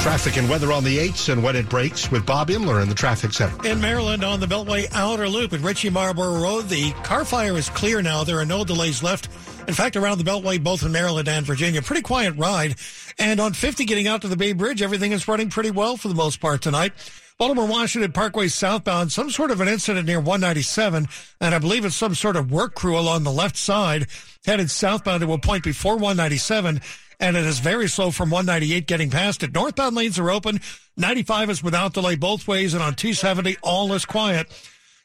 Traffic 0.00 0.36
and 0.36 0.48
weather 0.48 0.72
on 0.72 0.84
the 0.84 0.96
8s 0.96 1.30
and 1.30 1.42
when 1.42 1.56
it 1.56 1.68
breaks 1.68 2.10
with 2.10 2.24
Bob 2.24 2.48
Imler 2.48 2.80
in 2.82 2.88
the 2.88 2.94
traffic 2.94 3.32
center. 3.32 3.68
In 3.68 3.80
Maryland 3.80 4.24
on 4.24 4.40
the 4.40 4.46
Beltway 4.46 4.86
Outer 4.92 5.28
Loop 5.28 5.52
at 5.52 5.60
Ritchie 5.60 5.90
Marlboro 5.90 6.40
Road, 6.40 6.68
the 6.68 6.92
car 7.02 7.24
fire 7.24 7.56
is 7.56 7.68
clear 7.70 8.00
now. 8.00 8.24
There 8.24 8.38
are 8.38 8.44
no 8.44 8.64
delays 8.64 9.02
left. 9.02 9.28
In 9.66 9.74
fact, 9.74 9.96
around 9.96 10.18
the 10.18 10.24
Beltway, 10.24 10.62
both 10.62 10.82
in 10.82 10.92
Maryland 10.92 11.28
and 11.28 11.44
Virginia, 11.44 11.82
pretty 11.82 12.02
quiet 12.02 12.34
ride. 12.36 12.76
And 13.18 13.40
on 13.40 13.52
50 13.52 13.84
getting 13.84 14.06
out 14.06 14.22
to 14.22 14.28
the 14.28 14.36
Bay 14.36 14.52
Bridge, 14.52 14.82
everything 14.82 15.12
is 15.12 15.28
running 15.28 15.50
pretty 15.50 15.70
well 15.70 15.96
for 15.96 16.08
the 16.08 16.14
most 16.14 16.40
part 16.40 16.62
tonight. 16.62 16.92
Baltimore 17.36 17.66
Washington 17.68 18.12
Parkway 18.12 18.48
southbound, 18.48 19.12
some 19.12 19.30
sort 19.30 19.50
of 19.50 19.60
an 19.60 19.68
incident 19.68 20.06
near 20.06 20.18
197, 20.18 21.06
and 21.40 21.54
I 21.54 21.58
believe 21.58 21.84
it's 21.84 21.94
some 21.94 22.14
sort 22.14 22.36
of 22.36 22.50
work 22.50 22.74
crew 22.74 22.98
along 22.98 23.24
the 23.24 23.30
left 23.30 23.56
side 23.56 24.06
headed 24.44 24.70
southbound 24.70 25.20
to 25.20 25.32
a 25.32 25.38
point 25.38 25.62
before 25.62 25.94
197, 25.94 26.80
and 27.20 27.36
it 27.36 27.44
is 27.44 27.58
very 27.58 27.88
slow 27.88 28.10
from 28.10 28.30
198 28.30 28.86
getting 28.86 29.10
past 29.10 29.42
it. 29.42 29.52
Northbound 29.52 29.96
lanes 29.96 30.18
are 30.18 30.30
open. 30.30 30.60
95 30.96 31.50
is 31.50 31.62
without 31.62 31.94
delay 31.94 32.16
both 32.16 32.46
ways, 32.46 32.74
and 32.74 32.82
on 32.82 32.94
270, 32.94 33.56
all 33.62 33.92
is 33.92 34.04
quiet. 34.04 34.46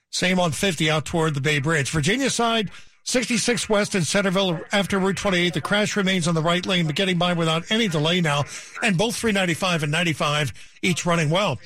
Same 0.09 0.39
on 0.39 0.51
50 0.51 0.89
out 0.91 1.05
toward 1.05 1.33
the 1.33 1.41
Bay 1.41 1.59
Bridge. 1.59 1.89
Virginia 1.89 2.29
side, 2.29 2.69
66 3.03 3.67
West 3.67 3.95
in 3.95 4.03
Centreville 4.03 4.61
after 4.71 4.99
Route 4.99 5.17
28. 5.17 5.53
The 5.53 5.61
crash 5.61 5.95
remains 5.95 6.27
on 6.27 6.35
the 6.35 6.41
right 6.41 6.65
lane, 6.65 6.85
but 6.85 6.95
getting 6.95 7.17
by 7.17 7.33
without 7.33 7.69
any 7.71 7.87
delay 7.87 8.21
now. 8.21 8.43
And 8.81 8.97
both 8.97 9.15
395 9.15 9.83
and 9.83 9.91
95 9.91 10.53
each 10.81 11.05
running 11.05 11.29
well. 11.29 11.59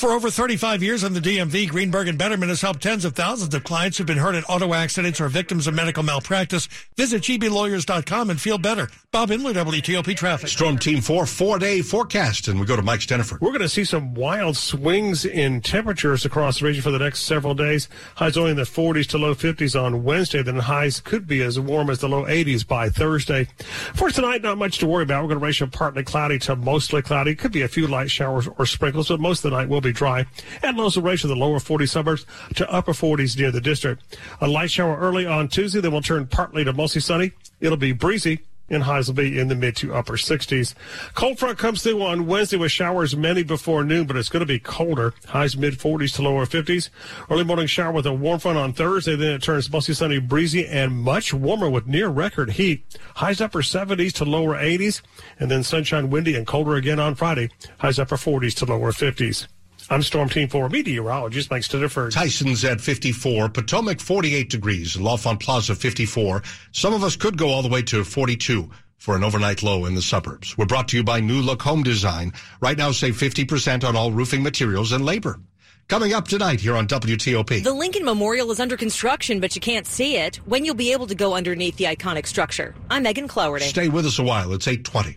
For 0.00 0.12
over 0.12 0.30
35 0.30 0.82
years 0.82 1.04
in 1.04 1.12
the 1.12 1.20
DMV, 1.20 1.68
Greenberg 1.68 2.08
and 2.08 2.18
Bederman 2.18 2.48
has 2.48 2.62
helped 2.62 2.82
tens 2.82 3.04
of 3.04 3.14
thousands 3.14 3.54
of 3.54 3.64
clients 3.64 3.98
who've 3.98 4.06
been 4.06 4.16
hurt 4.16 4.34
in 4.34 4.42
auto 4.44 4.72
accidents 4.72 5.20
or 5.20 5.28
victims 5.28 5.66
of 5.66 5.74
medical 5.74 6.02
malpractice. 6.02 6.68
Visit 6.96 7.20
gblawyers.com 7.20 8.30
and 8.30 8.40
feel 8.40 8.56
better. 8.56 8.88
Bob 9.12 9.28
Imler, 9.28 9.52
WTOP 9.52 10.16
Traffic. 10.16 10.48
Storm 10.48 10.78
Team 10.78 11.02
4 11.02 11.26
four-day 11.26 11.82
forecast, 11.82 12.48
and 12.48 12.58
we 12.58 12.64
go 12.64 12.76
to 12.76 12.82
Mike 12.82 13.00
Stinneford. 13.00 13.42
We're 13.42 13.50
going 13.50 13.60
to 13.60 13.68
see 13.68 13.84
some 13.84 14.14
wild 14.14 14.56
swings 14.56 15.26
in 15.26 15.60
temperatures 15.60 16.24
across 16.24 16.60
the 16.60 16.66
region 16.66 16.80
for 16.80 16.92
the 16.92 16.98
next 16.98 17.24
several 17.24 17.52
days. 17.52 17.88
Highs 18.14 18.38
only 18.38 18.52
in 18.52 18.56
the 18.56 18.62
40s 18.62 19.06
to 19.08 19.18
low 19.18 19.34
50s 19.34 19.78
on 19.78 20.02
Wednesday. 20.02 20.42
Then 20.42 20.56
highs 20.56 21.00
could 21.00 21.26
be 21.26 21.42
as 21.42 21.60
warm 21.60 21.90
as 21.90 21.98
the 21.98 22.08
low 22.08 22.24
80s 22.24 22.66
by 22.66 22.88
Thursday. 22.88 23.48
For 23.94 24.08
tonight, 24.10 24.40
not 24.40 24.56
much 24.56 24.78
to 24.78 24.86
worry 24.86 25.02
about. 25.02 25.24
We're 25.24 25.28
going 25.28 25.40
to 25.40 25.44
ratio 25.44 25.68
partly 25.68 26.04
cloudy 26.04 26.38
to 26.38 26.56
mostly 26.56 27.02
cloudy. 27.02 27.34
Could 27.34 27.52
be 27.52 27.62
a 27.62 27.68
few 27.68 27.86
light 27.86 28.10
showers 28.10 28.48
or 28.48 28.64
sprinkles, 28.64 29.08
but 29.08 29.20
most 29.20 29.44
of 29.44 29.50
the 29.50 29.56
night 29.58 29.68
will 29.68 29.82
be 29.82 29.89
dry. 29.92 30.26
And 30.62 30.76
lows 30.76 30.96
will 30.96 31.04
range 31.04 31.20
from 31.22 31.30
the 31.30 31.36
lower 31.36 31.60
40 31.60 31.86
suburbs 31.86 32.26
to 32.56 32.70
upper 32.70 32.92
40s 32.92 33.36
near 33.38 33.50
the 33.50 33.60
district. 33.60 34.18
A 34.40 34.48
light 34.48 34.70
shower 34.70 34.98
early 34.98 35.26
on 35.26 35.48
Tuesday, 35.48 35.80
then 35.80 35.92
will 35.92 36.02
turn 36.02 36.26
partly 36.26 36.64
to 36.64 36.72
mostly 36.72 37.00
sunny. 37.00 37.32
It'll 37.60 37.76
be 37.76 37.92
breezy 37.92 38.40
and 38.70 38.84
highs 38.84 39.08
will 39.08 39.14
be 39.14 39.38
in 39.38 39.48
the 39.48 39.54
mid 39.54 39.76
to 39.76 39.92
upper 39.92 40.14
60s. 40.14 40.74
Cold 41.14 41.38
front 41.38 41.58
comes 41.58 41.82
through 41.82 42.02
on 42.02 42.26
Wednesday 42.26 42.56
with 42.56 42.72
showers 42.72 43.16
many 43.16 43.42
before 43.42 43.84
noon, 43.84 44.06
but 44.06 44.16
it's 44.16 44.28
going 44.28 44.40
to 44.40 44.46
be 44.46 44.60
colder. 44.60 45.12
Highs 45.26 45.56
mid 45.56 45.74
40s 45.74 46.14
to 46.16 46.22
lower 46.22 46.46
50s. 46.46 46.88
Early 47.28 47.44
morning 47.44 47.66
shower 47.66 47.92
with 47.92 48.06
a 48.06 48.12
warm 48.12 48.38
front 48.38 48.58
on 48.58 48.72
Thursday, 48.72 49.16
then 49.16 49.32
it 49.32 49.42
turns 49.42 49.70
mostly 49.70 49.94
sunny, 49.94 50.18
breezy, 50.18 50.66
and 50.66 50.92
much 50.92 51.34
warmer 51.34 51.68
with 51.68 51.86
near 51.86 52.08
record 52.08 52.52
heat. 52.52 52.84
Highs 53.16 53.40
upper 53.40 53.62
70s 53.62 54.12
to 54.14 54.24
lower 54.24 54.54
80s, 54.54 55.02
and 55.38 55.50
then 55.50 55.62
sunshine, 55.62 56.10
windy, 56.10 56.36
and 56.36 56.46
colder 56.46 56.76
again 56.76 57.00
on 57.00 57.16
Friday. 57.16 57.50
Highs 57.78 57.98
upper 57.98 58.16
40s 58.16 58.54
to 58.56 58.64
lower 58.66 58.92
50s. 58.92 59.48
I'm 59.92 60.02
Storm 60.02 60.28
Team 60.28 60.48
4 60.48 60.68
meteorologist 60.68 61.50
Mike 61.50 61.62
Stinneford. 61.62 62.12
Tyson's 62.12 62.64
at 62.64 62.80
54, 62.80 63.48
Potomac 63.48 63.98
48 63.98 64.48
degrees, 64.48 64.96
L'Enfant 64.96 65.40
Plaza 65.40 65.74
54. 65.74 66.44
Some 66.70 66.94
of 66.94 67.02
us 67.02 67.16
could 67.16 67.36
go 67.36 67.48
all 67.48 67.62
the 67.62 67.68
way 67.68 67.82
to 67.82 68.04
42 68.04 68.70
for 68.98 69.16
an 69.16 69.24
overnight 69.24 69.64
low 69.64 69.86
in 69.86 69.96
the 69.96 70.00
suburbs. 70.00 70.56
We're 70.56 70.66
brought 70.66 70.86
to 70.88 70.96
you 70.96 71.02
by 71.02 71.18
New 71.18 71.40
Look 71.40 71.62
Home 71.62 71.82
Design. 71.82 72.32
Right 72.60 72.78
now, 72.78 72.92
save 72.92 73.16
50% 73.16 73.82
on 73.82 73.96
all 73.96 74.12
roofing 74.12 74.44
materials 74.44 74.92
and 74.92 75.04
labor. 75.04 75.40
Coming 75.88 76.12
up 76.12 76.28
tonight 76.28 76.60
here 76.60 76.76
on 76.76 76.86
WTOP. 76.86 77.64
The 77.64 77.74
Lincoln 77.74 78.04
Memorial 78.04 78.52
is 78.52 78.60
under 78.60 78.76
construction, 78.76 79.40
but 79.40 79.56
you 79.56 79.60
can't 79.60 79.88
see 79.88 80.18
it. 80.18 80.36
When 80.46 80.64
you'll 80.64 80.76
be 80.76 80.92
able 80.92 81.08
to 81.08 81.16
go 81.16 81.34
underneath 81.34 81.78
the 81.78 81.86
iconic 81.86 82.28
structure. 82.28 82.76
I'm 82.88 83.02
Megan 83.02 83.26
Cloherty. 83.26 83.64
Stay 83.64 83.88
with 83.88 84.06
us 84.06 84.20
a 84.20 84.22
while. 84.22 84.52
It's 84.52 84.68
820. 84.68 85.16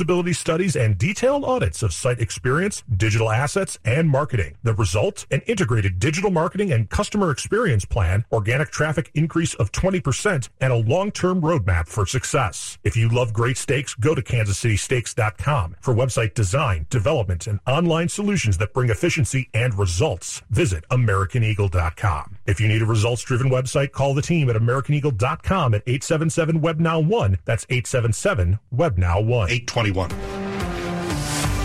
usability 0.00 0.34
studies 0.34 0.76
and 0.76 0.96
detailed 0.96 1.44
audits 1.44 1.82
of 1.82 1.92
site 1.92 2.20
experience, 2.20 2.82
digital 2.96 3.30
assets, 3.30 3.78
and 3.84 4.08
marketing. 4.08 4.56
The 4.62 4.74
result? 4.74 5.26
An 5.30 5.40
integrated 5.46 5.98
digital 5.98 6.30
marketing 6.30 6.72
and 6.72 6.88
customer 6.88 7.30
experience 7.30 7.84
plan, 7.84 8.24
organic 8.32 8.70
traffic 8.70 9.10
increase 9.14 9.54
of 9.54 9.72
20%, 9.72 10.48
and 10.60 10.72
a 10.72 10.76
long-term 10.76 11.40
roadmap 11.40 11.88
for 11.88 12.06
success. 12.06 12.78
If 12.84 12.96
you 12.96 13.08
love 13.08 13.32
great 13.32 13.56
steaks, 13.56 13.94
go 13.94 14.14
to 14.14 14.22
kansascitysteaks.com 14.22 15.76
for 15.80 15.94
website 15.94 16.34
design, 16.34 16.86
development, 16.90 17.46
and 17.46 17.60
online 17.66 18.08
solutions 18.08 18.58
that 18.58 18.74
bring 18.74 18.90
efficiency 18.90 19.48
and 19.54 19.78
results. 19.78 20.42
Visit 20.50 20.88
AmericanEagle.com. 20.90 22.39
If 22.50 22.60
you 22.60 22.66
need 22.66 22.82
a 22.82 22.86
results-driven 22.86 23.48
website, 23.48 23.92
call 23.92 24.12
the 24.12 24.22
team 24.22 24.50
at 24.50 24.56
AmericanEagle.com 24.56 25.72
at 25.72 25.86
877-WebNow1. 25.86 27.38
That's 27.44 27.64
877-WebNow1. 27.66 29.50
821. 29.50 30.10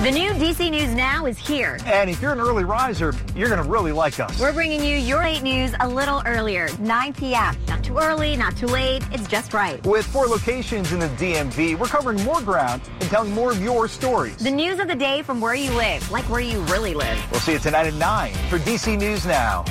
The 0.04 0.12
new 0.12 0.30
DC 0.34 0.70
News 0.70 0.94
Now 0.94 1.26
is 1.26 1.40
here. 1.40 1.80
And 1.86 2.08
if 2.08 2.22
you're 2.22 2.34
an 2.34 2.40
early 2.40 2.66
riser, 2.66 3.16
you're 3.36 3.50
going 3.50 3.64
to 3.64 3.68
really 3.68 3.92
like 3.92 4.20
us. 4.20 4.40
We're 4.40 4.54
bringing 4.54 4.84
you 4.84 4.96
your 4.98 5.24
late 5.24 5.42
news 5.42 5.74
a 5.80 5.90
little 5.90 6.22
earlier, 6.28 6.70
9 6.78 7.14
p.m. 7.16 7.58
Not 7.68 7.84
too 7.84 7.98
early, 7.98 8.36
not 8.36 8.56
too 8.56 8.68
late. 8.68 9.02
It's 9.12 9.28
just 9.28 9.56
right. 9.56 9.84
With 9.88 10.06
four 10.06 10.28
locations 10.28 10.92
in 10.92 11.00
the 11.00 11.08
DMV, 11.08 11.80
we're 11.80 11.88
covering 11.88 12.24
more 12.24 12.42
ground 12.42 12.84
and 13.02 13.10
telling 13.10 13.32
more 13.32 13.52
of 13.52 13.60
your 13.64 13.88
stories. 13.88 14.38
The 14.38 14.52
news 14.52 14.78
of 14.80 14.88
the 14.88 14.96
day 14.96 15.24
from 15.24 15.42
where 15.42 15.56
you 15.56 15.72
live, 15.72 16.12
like 16.12 16.26
where 16.30 16.42
you 16.42 16.60
really 16.66 16.94
live. 16.94 17.20
We'll 17.32 17.40
see 17.40 17.54
you 17.54 17.60
tonight 17.60 17.88
at 17.88 17.96
9 17.96 18.34
for 18.50 18.60
DC 18.60 19.00
News 19.00 19.26
Now. 19.26 19.66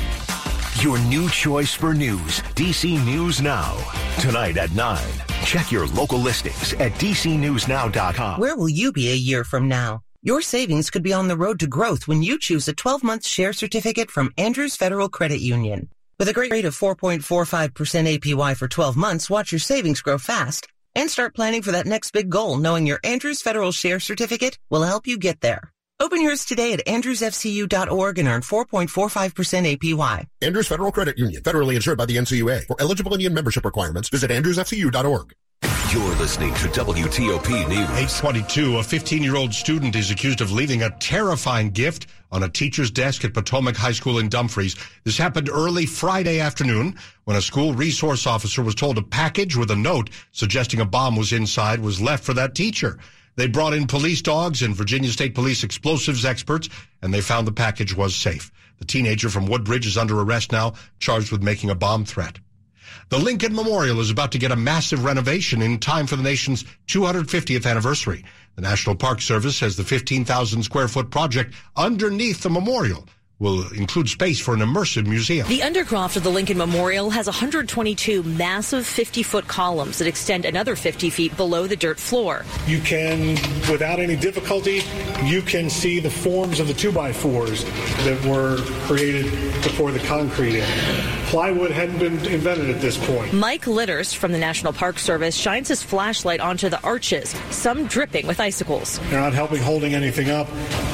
Your 0.84 0.98
new 0.98 1.30
choice 1.30 1.72
for 1.72 1.94
news, 1.94 2.40
DC 2.56 3.02
News 3.06 3.40
Now. 3.40 3.74
Tonight 4.20 4.58
at 4.58 4.70
9. 4.72 5.02
Check 5.42 5.72
your 5.72 5.86
local 5.86 6.18
listings 6.18 6.74
at 6.74 6.92
dcnewsnow.com. 6.92 8.38
Where 8.38 8.54
will 8.54 8.68
you 8.68 8.92
be 8.92 9.10
a 9.10 9.14
year 9.16 9.44
from 9.44 9.66
now? 9.66 10.02
Your 10.20 10.42
savings 10.42 10.90
could 10.90 11.02
be 11.02 11.14
on 11.14 11.28
the 11.28 11.38
road 11.38 11.58
to 11.60 11.66
growth 11.66 12.06
when 12.06 12.22
you 12.22 12.38
choose 12.38 12.68
a 12.68 12.74
12-month 12.74 13.24
share 13.26 13.54
certificate 13.54 14.10
from 14.10 14.34
Andrews 14.36 14.76
Federal 14.76 15.08
Credit 15.08 15.40
Union. 15.40 15.88
With 16.18 16.28
a 16.28 16.34
great 16.34 16.52
rate 16.52 16.66
of 16.66 16.76
4.45% 16.76 18.18
APY 18.18 18.54
for 18.54 18.68
12 18.68 18.94
months, 18.94 19.30
watch 19.30 19.52
your 19.52 19.60
savings 19.60 20.02
grow 20.02 20.18
fast 20.18 20.68
and 20.94 21.10
start 21.10 21.34
planning 21.34 21.62
for 21.62 21.72
that 21.72 21.86
next 21.86 22.10
big 22.10 22.28
goal 22.28 22.58
knowing 22.58 22.86
your 22.86 23.00
Andrews 23.02 23.40
Federal 23.40 23.72
Share 23.72 24.00
Certificate 24.00 24.58
will 24.68 24.82
help 24.82 25.06
you 25.06 25.16
get 25.16 25.40
there. 25.40 25.73
Open 26.00 26.20
yours 26.20 26.44
today 26.44 26.72
at 26.72 26.84
andrewsfcu.org 26.86 28.18
and 28.18 28.28
earn 28.28 28.40
4.45% 28.40 29.78
APY. 29.78 30.26
Andrews 30.42 30.66
Federal 30.66 30.90
Credit 30.90 31.16
Union, 31.16 31.40
federally 31.42 31.76
insured 31.76 31.98
by 31.98 32.04
the 32.04 32.16
NCUA. 32.16 32.66
For 32.66 32.76
eligible 32.80 33.12
Indian 33.12 33.32
membership 33.32 33.64
requirements, 33.64 34.08
visit 34.08 34.32
andrewsfcu.org. 34.32 35.34
You're 35.92 36.16
listening 36.16 36.52
to 36.54 36.68
WTOP 36.68 37.68
News. 37.68 37.78
822, 37.78 38.78
a 38.78 38.80
15-year-old 38.80 39.54
student 39.54 39.94
is 39.94 40.10
accused 40.10 40.40
of 40.40 40.50
leaving 40.50 40.82
a 40.82 40.90
terrifying 40.98 41.70
gift 41.70 42.08
on 42.32 42.42
a 42.42 42.48
teacher's 42.48 42.90
desk 42.90 43.24
at 43.24 43.32
Potomac 43.32 43.76
High 43.76 43.92
School 43.92 44.18
in 44.18 44.28
Dumfries. 44.28 44.74
This 45.04 45.16
happened 45.16 45.48
early 45.48 45.86
Friday 45.86 46.40
afternoon 46.40 46.98
when 47.22 47.36
a 47.36 47.42
school 47.42 47.72
resource 47.72 48.26
officer 48.26 48.62
was 48.62 48.74
told 48.74 48.98
a 48.98 49.02
package 49.02 49.54
with 49.54 49.70
a 49.70 49.76
note 49.76 50.10
suggesting 50.32 50.80
a 50.80 50.84
bomb 50.84 51.14
was 51.14 51.32
inside 51.32 51.78
was 51.78 52.02
left 52.02 52.24
for 52.24 52.34
that 52.34 52.56
teacher. 52.56 52.98
They 53.36 53.48
brought 53.48 53.74
in 53.74 53.86
police 53.86 54.22
dogs 54.22 54.62
and 54.62 54.76
Virginia 54.76 55.10
State 55.10 55.34
Police 55.34 55.64
explosives 55.64 56.24
experts, 56.24 56.68
and 57.02 57.12
they 57.12 57.20
found 57.20 57.46
the 57.46 57.52
package 57.52 57.94
was 57.94 58.14
safe. 58.14 58.52
The 58.78 58.84
teenager 58.84 59.28
from 59.28 59.46
Woodbridge 59.46 59.86
is 59.86 59.96
under 59.96 60.20
arrest 60.20 60.52
now, 60.52 60.74
charged 61.00 61.32
with 61.32 61.42
making 61.42 61.70
a 61.70 61.74
bomb 61.74 62.04
threat. 62.04 62.38
The 63.08 63.18
Lincoln 63.18 63.54
Memorial 63.54 64.00
is 64.00 64.10
about 64.10 64.32
to 64.32 64.38
get 64.38 64.52
a 64.52 64.56
massive 64.56 65.04
renovation 65.04 65.62
in 65.62 65.78
time 65.78 66.06
for 66.06 66.16
the 66.16 66.22
nation's 66.22 66.64
250th 66.86 67.66
anniversary. 67.66 68.24
The 68.54 68.62
National 68.62 68.94
Park 68.94 69.20
Service 69.20 69.60
has 69.60 69.76
the 69.76 69.84
15,000 69.84 70.62
square 70.62 70.88
foot 70.88 71.10
project 71.10 71.54
underneath 71.76 72.42
the 72.42 72.50
memorial 72.50 73.06
will 73.38 73.66
include 73.72 74.08
space 74.08 74.38
for 74.38 74.54
an 74.54 74.60
immersive 74.60 75.06
museum. 75.06 75.46
The 75.48 75.60
undercroft 75.60 76.16
of 76.16 76.22
the 76.22 76.30
Lincoln 76.30 76.56
Memorial 76.56 77.10
has 77.10 77.26
122 77.26 78.22
massive 78.22 78.84
50-foot 78.84 79.48
columns 79.48 79.98
that 79.98 80.06
extend 80.06 80.44
another 80.44 80.76
50 80.76 81.10
feet 81.10 81.36
below 81.36 81.66
the 81.66 81.76
dirt 81.76 81.98
floor. 81.98 82.44
You 82.66 82.80
can, 82.80 83.30
without 83.70 83.98
any 83.98 84.16
difficulty, 84.16 84.82
you 85.24 85.42
can 85.42 85.68
see 85.68 85.98
the 85.98 86.10
forms 86.10 86.60
of 86.60 86.68
the 86.68 86.74
2x4s 86.74 87.64
that 88.04 88.24
were 88.24 88.58
created 88.86 89.24
before 89.62 89.90
the 89.90 90.00
concrete 90.00 90.58
in. 90.58 91.14
Plywood 91.26 91.72
hadn't 91.72 91.98
been 91.98 92.24
invented 92.26 92.70
at 92.70 92.80
this 92.80 92.96
point. 93.06 93.32
Mike 93.32 93.64
Litterst 93.64 94.16
from 94.16 94.30
the 94.30 94.38
National 94.38 94.72
Park 94.72 95.00
Service 95.00 95.34
shines 95.34 95.66
his 95.66 95.82
flashlight 95.82 96.38
onto 96.38 96.68
the 96.68 96.80
arches, 96.82 97.34
some 97.50 97.86
dripping 97.86 98.28
with 98.28 98.38
icicles. 98.38 99.00
They're 99.10 99.20
not 99.20 99.32
helping 99.32 99.60
holding 99.60 99.94
anything 99.94 100.30
up. 100.30 100.46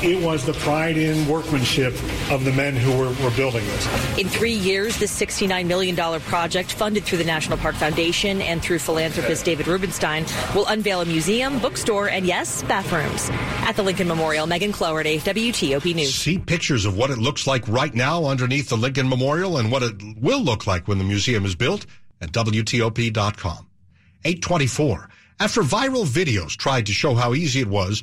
It 0.03 0.25
was 0.25 0.47
the 0.47 0.55
pride 0.55 0.97
in 0.97 1.29
workmanship 1.29 1.95
of 2.31 2.45
the 2.45 2.53
men 2.53 2.75
who 2.77 2.97
were, 2.97 3.11
were 3.23 3.35
building 3.37 3.65
this. 3.67 4.19
In 4.19 4.29
three 4.29 4.53
years, 4.53 4.97
this 4.99 5.19
$69 5.19 5.67
million 5.67 6.21
project, 6.21 6.73
funded 6.73 7.05
through 7.05 7.19
the 7.19 7.25
National 7.25 7.59
Park 7.59 7.75
Foundation 7.75 8.41
and 8.43 8.63
through 8.63 8.79
philanthropist 8.79 9.45
David 9.45 9.67
Rubenstein, 9.67 10.25
will 10.55 10.67
unveil 10.67 11.01
a 11.01 11.05
museum, 11.05 11.59
bookstore, 11.59 12.09
and 12.09 12.27
yes, 12.27 12.63
bathrooms. 12.63 13.29
At 13.67 13.77
the 13.77 13.83
Lincoln 13.83 14.09
Memorial, 14.09 14.47
Megan 14.47 14.73
Cloherty, 14.73 15.19
WTOP 15.19 15.95
News. 15.95 16.15
See 16.15 16.39
pictures 16.39 16.85
of 16.85 16.97
what 16.97 17.11
it 17.11 17.19
looks 17.19 17.47
like 17.47 17.67
right 17.69 17.95
now 17.95 18.27
underneath 18.27 18.69
the 18.69 18.77
Lincoln 18.77 19.09
Memorial 19.09 19.59
and 19.59 19.71
what 19.71 19.83
it 19.83 19.95
will 20.19 20.43
look 20.43 20.67
like 20.67 20.89
when 20.89 20.99
the 20.99 21.05
museum 21.05 21.45
is 21.45 21.55
built 21.55 21.87
at 22.21 22.33
WTOP.com. 22.33 23.67
824. 24.25 25.09
After 25.41 25.63
viral 25.63 26.07
videos 26.07 26.57
tried 26.57 26.87
to 26.87 26.93
show 26.93 27.15
how 27.15 27.35
easy 27.35 27.61
it 27.61 27.69
was 27.69 28.03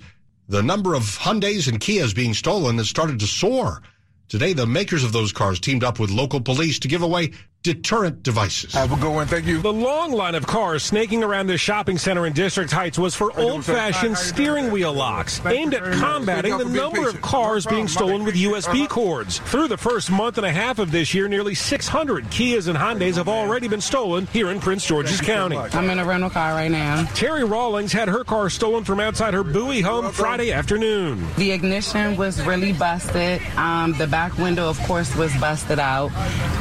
The 0.49 0.63
number 0.63 0.93
of 0.93 1.03
Hyundais 1.03 1.67
and 1.67 1.77
Kias 1.77 2.15
being 2.15 2.33
stolen 2.33 2.77
has 2.77 2.87
started 2.87 3.19
to 3.19 3.27
soar. 3.27 3.81
Today, 4.29 4.51
the 4.51 4.67
makers 4.67 5.05
of 5.05 5.13
those 5.13 5.31
cars 5.31 5.57
teamed 5.57 5.85
up 5.85 5.99
with 5.99 6.09
local 6.09 6.41
police 6.41 6.79
to 6.79 6.89
give 6.89 7.01
away 7.01 7.31
deterrent 7.67 8.23
devices. 8.23 8.73
Have 8.73 8.93
a 8.93 8.95
good 8.95 9.13
one. 9.13 9.27
Thank 9.27 9.45
you. 9.45 9.61
The 9.61 9.73
long 9.73 10.13
line 10.13 10.35
of 10.35 10.47
cars 10.47 10.83
snaking 10.83 11.21
around 11.21 11.47
this 11.47 11.59
shopping 11.59 11.97
center 11.97 12.25
in 12.25 12.31
District 12.31 12.71
Heights 12.71 12.97
was 12.97 13.13
for 13.13 13.37
old 13.37 13.65
fashioned 13.65 14.17
steering 14.17 14.71
wheel 14.71 14.93
locks 14.93 15.45
aimed 15.45 15.73
at 15.73 15.83
combating 15.99 16.57
the 16.57 16.65
number 16.65 17.09
of 17.09 17.21
cars 17.21 17.65
being 17.65 17.89
stolen 17.89 18.23
with 18.23 18.35
USB 18.35 18.87
cords. 18.87 19.39
Through 19.39 19.67
the 19.67 19.77
first 19.77 20.09
month 20.09 20.37
and 20.37 20.45
a 20.45 20.51
half 20.51 20.79
of 20.79 20.91
this 20.91 21.13
year, 21.13 21.27
nearly 21.27 21.55
600 21.55 22.25
Kias 22.25 22.69
and 22.69 22.77
Hyundais 22.77 23.15
have 23.15 23.27
already 23.27 23.67
been 23.67 23.81
stolen 23.81 24.27
here 24.27 24.49
in 24.49 24.61
Prince 24.61 24.85
George's 24.85 25.19
County. 25.19 25.57
I'm 25.57 25.89
in 25.89 25.99
a 25.99 26.05
rental 26.05 26.29
car 26.29 26.53
right 26.53 26.71
now. 26.71 27.05
Terry 27.15 27.43
Rawlings 27.43 27.91
had 27.91 28.07
her 28.07 28.23
car 28.23 28.49
stolen 28.49 28.85
from 28.85 29.01
outside 29.01 29.33
her 29.33 29.43
Bowie 29.43 29.81
home 29.81 30.11
Friday 30.13 30.53
afternoon. 30.53 31.27
The 31.35 31.51
ignition 31.51 32.15
was 32.15 32.41
really 32.43 32.71
busted. 32.71 33.41
Um, 33.57 33.93
the 33.97 34.07
back 34.07 34.37
window, 34.37 34.69
of 34.69 34.79
course, 34.83 35.13
was 35.17 35.35
busted 35.37 35.79
out. 35.79 36.11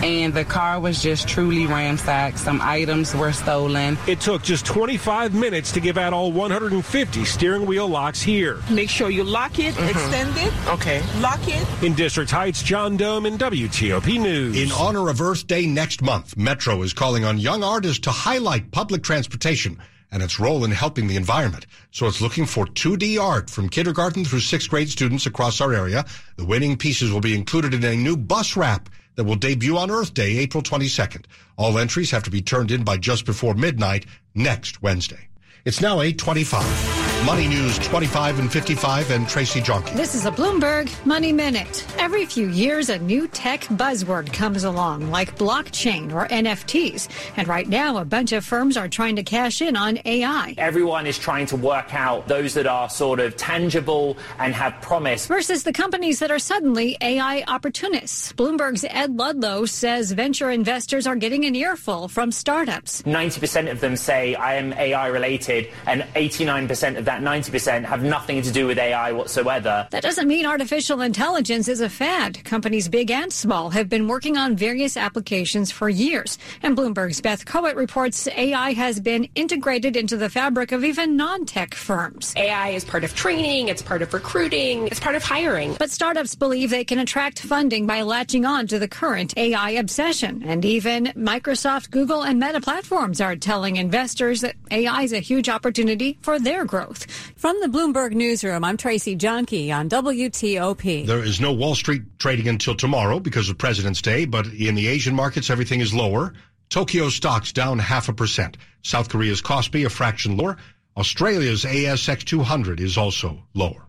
And 0.02 0.34
the 0.34 0.44
car 0.44 0.80
was 0.80 0.95
just 1.02 1.28
truly 1.28 1.66
ransacked. 1.66 2.38
Some 2.38 2.60
items 2.62 3.14
were 3.14 3.32
stolen. 3.32 3.98
It 4.06 4.20
took 4.20 4.42
just 4.42 4.66
25 4.66 5.34
minutes 5.34 5.72
to 5.72 5.80
give 5.80 5.98
out 5.98 6.12
all 6.12 6.32
150 6.32 7.24
steering 7.24 7.66
wheel 7.66 7.88
locks 7.88 8.22
here. 8.22 8.58
Make 8.70 8.90
sure 8.90 9.10
you 9.10 9.24
lock 9.24 9.58
it, 9.58 9.74
Mhm. 9.74 9.88
extend 9.88 10.36
it, 10.38 10.52
Okay. 10.68 11.02
lock 11.20 11.40
it. 11.46 11.66
In 11.82 11.94
District 11.94 12.30
Heights, 12.30 12.62
John 12.62 12.96
Domen 12.96 13.38
WTOP 13.38 14.18
News. 14.18 14.56
In 14.56 14.72
honor 14.72 15.08
of 15.08 15.20
Earth 15.20 15.46
Day 15.46 15.66
next 15.66 16.02
month, 16.02 16.36
Metro 16.36 16.82
is 16.82 16.92
calling 16.92 17.24
on 17.24 17.38
young 17.38 17.62
artists 17.62 18.00
to 18.00 18.10
highlight 18.10 18.70
public 18.70 19.02
transportation 19.02 19.78
and 20.12 20.22
its 20.22 20.38
role 20.38 20.64
in 20.64 20.70
helping 20.70 21.08
the 21.08 21.16
environment. 21.16 21.66
So 21.90 22.06
it's 22.06 22.20
looking 22.20 22.46
for 22.46 22.64
2D 22.66 23.18
art 23.18 23.50
from 23.50 23.68
kindergarten 23.68 24.24
through 24.24 24.40
sixth 24.40 24.70
grade 24.70 24.88
students 24.88 25.26
across 25.26 25.60
our 25.60 25.72
area. 25.72 26.04
The 26.36 26.44
winning 26.44 26.76
pieces 26.76 27.10
will 27.10 27.20
be 27.20 27.34
included 27.34 27.74
in 27.74 27.84
a 27.84 27.96
new 27.96 28.16
bus 28.16 28.56
wrap 28.56 28.88
that 29.16 29.24
will 29.24 29.36
debut 29.36 29.76
on 29.76 29.90
Earth 29.90 30.14
Day, 30.14 30.38
April 30.38 30.62
22nd. 30.62 31.24
All 31.56 31.78
entries 31.78 32.10
have 32.12 32.22
to 32.24 32.30
be 32.30 32.42
turned 32.42 32.70
in 32.70 32.84
by 32.84 32.96
just 32.96 33.26
before 33.26 33.54
midnight 33.54 34.06
next 34.34 34.82
Wednesday. 34.82 35.28
It's 35.64 35.80
now 35.80 36.00
825. 36.00 37.05
Money 37.24 37.48
News 37.48 37.78
25 37.78 38.38
and 38.38 38.52
55 38.52 39.10
and 39.10 39.28
Tracy 39.28 39.60
Jonke. 39.60 39.92
This 39.96 40.14
is 40.14 40.26
a 40.26 40.30
Bloomberg 40.30 40.88
Money 41.04 41.32
Minute. 41.32 41.84
Every 41.98 42.24
few 42.24 42.48
years, 42.48 42.88
a 42.88 42.98
new 43.00 43.26
tech 43.26 43.62
buzzword 43.62 44.32
comes 44.32 44.62
along, 44.62 45.10
like 45.10 45.36
blockchain 45.36 46.12
or 46.12 46.28
NFTs. 46.28 47.08
And 47.36 47.48
right 47.48 47.68
now, 47.68 47.96
a 47.96 48.04
bunch 48.04 48.30
of 48.30 48.44
firms 48.44 48.76
are 48.76 48.86
trying 48.86 49.16
to 49.16 49.24
cash 49.24 49.60
in 49.60 49.76
on 49.76 49.98
AI. 50.04 50.54
Everyone 50.56 51.04
is 51.04 51.18
trying 51.18 51.46
to 51.46 51.56
work 51.56 51.94
out 51.94 52.28
those 52.28 52.54
that 52.54 52.66
are 52.66 52.88
sort 52.88 53.18
of 53.18 53.36
tangible 53.36 54.16
and 54.38 54.54
have 54.54 54.80
promise. 54.80 55.26
Versus 55.26 55.64
the 55.64 55.72
companies 55.72 56.20
that 56.20 56.30
are 56.30 56.38
suddenly 56.38 56.96
AI 57.00 57.42
opportunists. 57.48 58.32
Bloomberg's 58.34 58.84
Ed 58.88 59.16
Ludlow 59.16 59.64
says 59.64 60.12
venture 60.12 60.50
investors 60.50 61.08
are 61.08 61.16
getting 61.16 61.44
an 61.44 61.56
earful 61.56 62.06
from 62.06 62.30
startups. 62.30 63.02
90% 63.02 63.68
of 63.68 63.80
them 63.80 63.96
say 63.96 64.36
I 64.36 64.54
am 64.54 64.72
AI 64.74 65.08
related, 65.08 65.70
and 65.86 66.02
89% 66.14 66.98
of 66.98 67.05
that 67.06 67.22
90% 67.22 67.84
have 67.84 68.02
nothing 68.02 68.42
to 68.42 68.52
do 68.52 68.66
with 68.66 68.78
AI 68.78 69.12
whatsoever. 69.12 69.88
That 69.90 70.02
doesn't 70.02 70.28
mean 70.28 70.44
artificial 70.44 71.00
intelligence 71.00 71.68
is 71.68 71.80
a 71.80 71.88
fad. 71.88 72.44
Companies 72.44 72.88
big 72.88 73.10
and 73.10 73.32
small 73.32 73.70
have 73.70 73.88
been 73.88 74.06
working 74.06 74.36
on 74.36 74.56
various 74.56 74.96
applications 74.96 75.70
for 75.70 75.88
years. 75.88 76.38
And 76.62 76.76
Bloomberg's 76.76 77.20
Beth 77.20 77.46
Coet 77.46 77.76
reports 77.76 78.28
AI 78.28 78.72
has 78.72 79.00
been 79.00 79.28
integrated 79.34 79.96
into 79.96 80.16
the 80.16 80.28
fabric 80.28 80.72
of 80.72 80.84
even 80.84 81.16
non-tech 81.16 81.74
firms. 81.74 82.34
AI 82.36 82.70
is 82.70 82.84
part 82.84 83.04
of 83.04 83.14
training, 83.14 83.68
it's 83.68 83.82
part 83.82 84.02
of 84.02 84.12
recruiting, 84.12 84.88
it's 84.88 85.00
part 85.00 85.16
of 85.16 85.22
hiring. 85.22 85.74
But 85.78 85.90
startups 85.90 86.34
believe 86.34 86.70
they 86.70 86.84
can 86.84 86.98
attract 86.98 87.40
funding 87.40 87.86
by 87.86 88.02
latching 88.02 88.44
on 88.44 88.66
to 88.66 88.78
the 88.78 88.88
current 88.88 89.32
AI 89.36 89.70
obsession. 89.70 90.42
And 90.44 90.64
even 90.64 91.06
Microsoft, 91.16 91.90
Google, 91.90 92.22
and 92.22 92.40
Meta 92.40 92.60
platforms 92.60 93.20
are 93.20 93.36
telling 93.36 93.76
investors 93.76 94.40
that 94.40 94.56
AI 94.70 95.02
is 95.02 95.12
a 95.12 95.20
huge 95.20 95.48
opportunity 95.48 96.18
for 96.20 96.38
their 96.38 96.64
growth. 96.64 96.95
From 97.36 97.60
the 97.60 97.68
Bloomberg 97.68 98.12
Newsroom, 98.12 98.64
I'm 98.64 98.76
Tracy 98.76 99.14
Jonkey 99.16 99.70
on 99.70 99.88
WTOP. 99.88 101.06
There 101.06 101.22
is 101.22 101.40
no 101.40 101.52
Wall 101.52 101.74
Street 101.74 102.18
trading 102.18 102.48
until 102.48 102.74
tomorrow 102.74 103.20
because 103.20 103.48
of 103.48 103.58
President's 103.58 104.02
Day, 104.02 104.24
but 104.24 104.46
in 104.46 104.74
the 104.74 104.88
Asian 104.88 105.14
markets, 105.14 105.50
everything 105.50 105.80
is 105.80 105.94
lower. 105.94 106.32
Tokyo 106.68 107.08
stocks 107.08 107.52
down 107.52 107.78
half 107.78 108.08
a 108.08 108.12
percent. 108.12 108.56
South 108.82 109.08
Korea's 109.08 109.42
Kospi 109.42 109.86
a 109.86 109.90
fraction 109.90 110.36
lower. 110.36 110.56
Australia's 110.96 111.64
ASX 111.64 112.24
200 112.24 112.80
is 112.80 112.96
also 112.96 113.42
lower. 113.54 113.86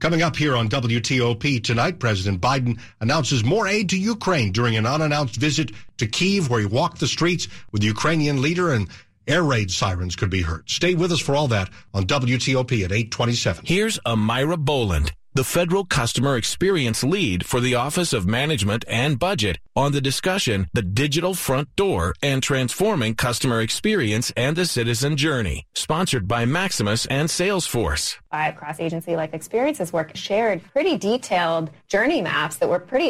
Coming 0.00 0.22
up 0.22 0.34
here 0.34 0.56
on 0.56 0.70
WTOP 0.70 1.62
tonight, 1.62 1.98
President 1.98 2.40
Biden 2.40 2.80
announces 3.00 3.44
more 3.44 3.68
aid 3.68 3.90
to 3.90 3.98
Ukraine 3.98 4.50
during 4.50 4.74
an 4.76 4.86
unannounced 4.86 5.36
visit 5.36 5.72
to 5.98 6.06
Kiev 6.06 6.48
where 6.48 6.60
he 6.60 6.66
walked 6.66 7.00
the 7.00 7.06
streets 7.06 7.48
with 7.70 7.82
the 7.82 7.88
Ukrainian 7.88 8.40
leader 8.40 8.72
and 8.72 8.88
air 9.26 9.42
raid 9.42 9.70
sirens 9.70 10.16
could 10.16 10.30
be 10.30 10.42
heard. 10.42 10.68
Stay 10.68 10.94
with 10.94 11.12
us 11.12 11.20
for 11.20 11.34
all 11.34 11.48
that 11.48 11.70
on 11.94 12.04
WTOP 12.04 12.84
at 12.84 12.92
827. 12.92 13.64
Here's 13.66 13.98
Amira 14.00 14.58
Boland, 14.58 15.12
the 15.34 15.44
federal 15.44 15.84
customer 15.84 16.36
experience 16.36 17.04
lead 17.04 17.46
for 17.46 17.60
the 17.60 17.74
Office 17.74 18.12
of 18.12 18.26
Management 18.26 18.84
and 18.88 19.18
Budget 19.18 19.58
on 19.76 19.92
the 19.92 20.00
discussion, 20.00 20.68
The 20.74 20.82
Digital 20.82 21.34
Front 21.34 21.74
Door 21.76 22.14
and 22.22 22.42
Transforming 22.42 23.14
Customer 23.14 23.60
Experience 23.60 24.32
and 24.36 24.56
the 24.56 24.66
Citizen 24.66 25.16
Journey, 25.16 25.66
sponsored 25.74 26.26
by 26.28 26.44
Maximus 26.44 27.06
and 27.06 27.28
Salesforce. 27.28 28.18
Five 28.30 28.56
cross 28.56 28.78
agency 28.80 29.16
life 29.16 29.32
experiences 29.32 29.92
work 29.92 30.14
shared 30.16 30.62
pretty 30.72 30.98
detailed 30.98 31.70
journey 31.88 32.20
maps 32.20 32.56
that 32.56 32.68
were 32.68 32.78
pretty 32.78 33.08